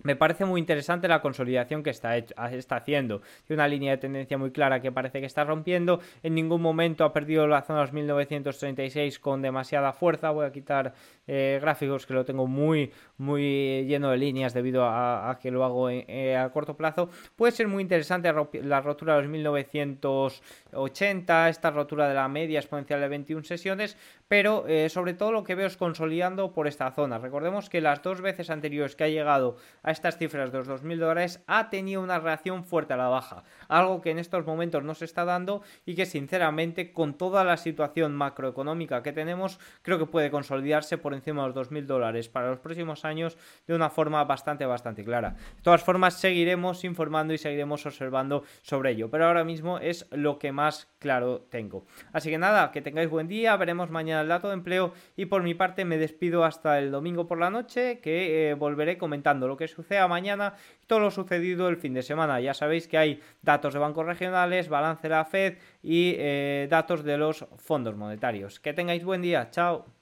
me 0.06 0.16
parece 0.16 0.46
muy 0.46 0.62
interesante 0.62 1.08
la 1.08 1.22
consolidación 1.22 1.82
que 1.82 1.90
está, 1.90 2.16
está 2.16 2.76
haciendo. 2.76 3.24
Tiene 3.48 3.62
una 3.62 3.68
línea 3.68 3.92
de 3.92 3.98
tendencia 3.98 4.38
muy 4.38 4.52
clara 4.52 4.80
que 4.80 4.92
parece 4.92 5.20
que 5.20 5.26
está 5.26 5.44
rompiendo. 5.44 6.00
En 6.22 6.36
ningún 6.36 6.62
momento 6.62 7.04
ha 7.04 7.12
perdido 7.12 7.48
la 7.48 7.64
zona 7.64 7.90
1936 7.92 9.18
con 9.20 9.42
demasiada 9.42 9.94
fuerza. 9.94 10.30
Voy 10.30 10.46
a 10.46 10.52
quitar 10.52 10.94
eh, 11.28 11.58
gráficos 11.60 12.06
que 12.06 12.14
lo 12.14 12.24
tengo 12.24 12.46
muy, 12.46 12.92
muy 13.18 13.84
lleno 13.88 14.12
de 14.12 14.18
líneas 14.18 14.54
debido 14.54 14.86
a, 14.86 15.40
que 15.42 15.50
lo 15.50 15.66
hago 15.66 15.90
eh, 15.90 16.38
a 16.38 16.52
corto 16.52 16.78
plazo. 16.78 17.10
Puede 17.36 17.52
ser 17.52 17.68
muy 17.68 17.82
interesante 17.82 18.32
la 18.62 18.82
rotura 18.82 19.16
de 19.16 19.24
los 19.24 19.32
1980, 19.32 21.50
esta 21.50 21.72
rotura 21.72 22.08
de 22.08 22.14
la 22.14 22.28
media 22.28 22.60
exponencial 22.60 23.02
de 23.02 23.08
21 23.08 23.44
sesiones, 23.44 23.98
pero 24.28 24.68
eh, 24.68 24.90
sobre 24.90 25.16
todo 25.16 25.32
lo 25.32 25.44
que 25.44 25.56
veo 25.56 25.66
es 25.68 25.78
consolidando 25.78 26.52
por 26.52 26.68
esta 26.68 26.92
zona. 26.92 27.18
Recordemos 27.18 27.70
que 27.70 27.82
las 27.82 28.04
dos 28.04 28.22
veces 28.22 28.52
anteriores 28.52 28.96
que 28.96 29.06
ha 29.06 29.10
llegado 29.10 29.58
a 29.82 29.95
estas 29.96 30.18
cifras 30.18 30.52
de 30.52 30.60
los 30.60 30.68
2.000 30.68 30.98
dólares 30.98 31.44
ha 31.48 31.70
tenido 31.70 32.02
una 32.02 32.20
reacción 32.20 32.64
fuerte 32.64 32.94
a 32.94 32.98
la 32.98 33.08
baja, 33.08 33.44
algo 33.68 34.02
que 34.02 34.12
en 34.12 34.20
estos 34.20 34.46
momentos 34.46 34.84
no 34.84 34.94
se 34.94 35.06
está 35.06 35.26
dando 35.26 35.64
y 35.86 35.96
que 35.96 36.06
sinceramente 36.06 36.94
con 36.94 37.16
toda 37.18 37.44
la 37.44 37.58
situación 37.58 38.14
macroeconómica 38.14 39.02
que 39.02 39.14
tenemos 39.14 39.60
creo 39.82 39.98
que 39.98 40.06
puede 40.06 40.30
consolidarse 40.30 40.98
por 40.98 41.14
encima 41.14 41.42
de 41.42 41.54
los 41.54 41.70
2.000 41.70 41.86
dólares 41.86 42.30
para 42.30 42.50
los 42.50 42.60
próximos 42.60 43.06
años 43.06 43.38
de 43.68 43.76
una 43.76 43.90
forma 43.90 44.24
bastante 44.24 44.66
bastante 44.66 45.04
clara. 45.04 45.32
De 45.56 45.62
todas 45.64 45.84
formas 45.84 46.16
seguiremos 46.16 46.84
informando 46.84 47.34
y 47.34 47.38
seguiremos 47.38 47.86
observando 47.86 48.44
sobre 48.62 48.92
ello, 48.92 49.10
pero 49.10 49.26
ahora 49.26 49.44
mismo 49.44 49.80
es 49.80 50.08
lo 50.12 50.40
que 50.40 50.52
más 50.52 50.88
claro 51.00 51.42
tengo. 51.50 51.86
Así 52.14 52.30
que 52.30 52.38
nada, 52.38 52.72
que 52.72 52.82
tengáis 52.82 53.10
buen 53.10 53.28
día, 53.28 53.56
veremos 53.58 53.90
mañana 53.90 54.22
el 54.22 54.28
dato 54.28 54.48
de 54.50 54.56
empleo 54.56 54.94
y 55.16 55.26
por 55.26 55.44
mi 55.44 55.54
parte 55.54 55.86
me 55.86 55.98
despido 55.98 56.44
hasta 56.44 56.80
el 56.80 56.92
domingo 56.92 57.28
por 57.28 57.40
la 57.40 57.50
noche 57.50 58.00
que 58.00 58.50
eh, 58.50 58.54
volveré 58.54 58.98
comentando 58.98 59.48
lo 59.48 59.58
que 59.58 59.66
suceda 59.86 60.08
mañana 60.08 60.56
y 60.84 60.88
todo 60.88 61.00
lo 61.00 61.12
sucedido 61.12 61.70
el 61.70 61.78
fin 61.78 61.94
de 61.94 62.02
semana. 62.02 62.42
Ya 62.42 62.54
sabéis 62.54 62.88
que 62.88 62.98
hay 62.98 63.22
datos 63.42 63.74
de 63.74 63.80
bancos 63.80 64.06
regionales, 64.06 64.68
balance 64.68 65.04
de 65.04 65.10
la 65.10 65.26
Fed 65.26 65.58
y 65.84 66.16
eh, 66.18 66.68
datos 66.70 67.04
de 67.04 67.18
los 67.18 67.46
fondos 67.58 67.96
monetarios. 67.96 68.60
Que 68.60 68.74
tengáis 68.74 69.04
buen 69.04 69.22
día, 69.22 69.50
chao. 69.52 69.95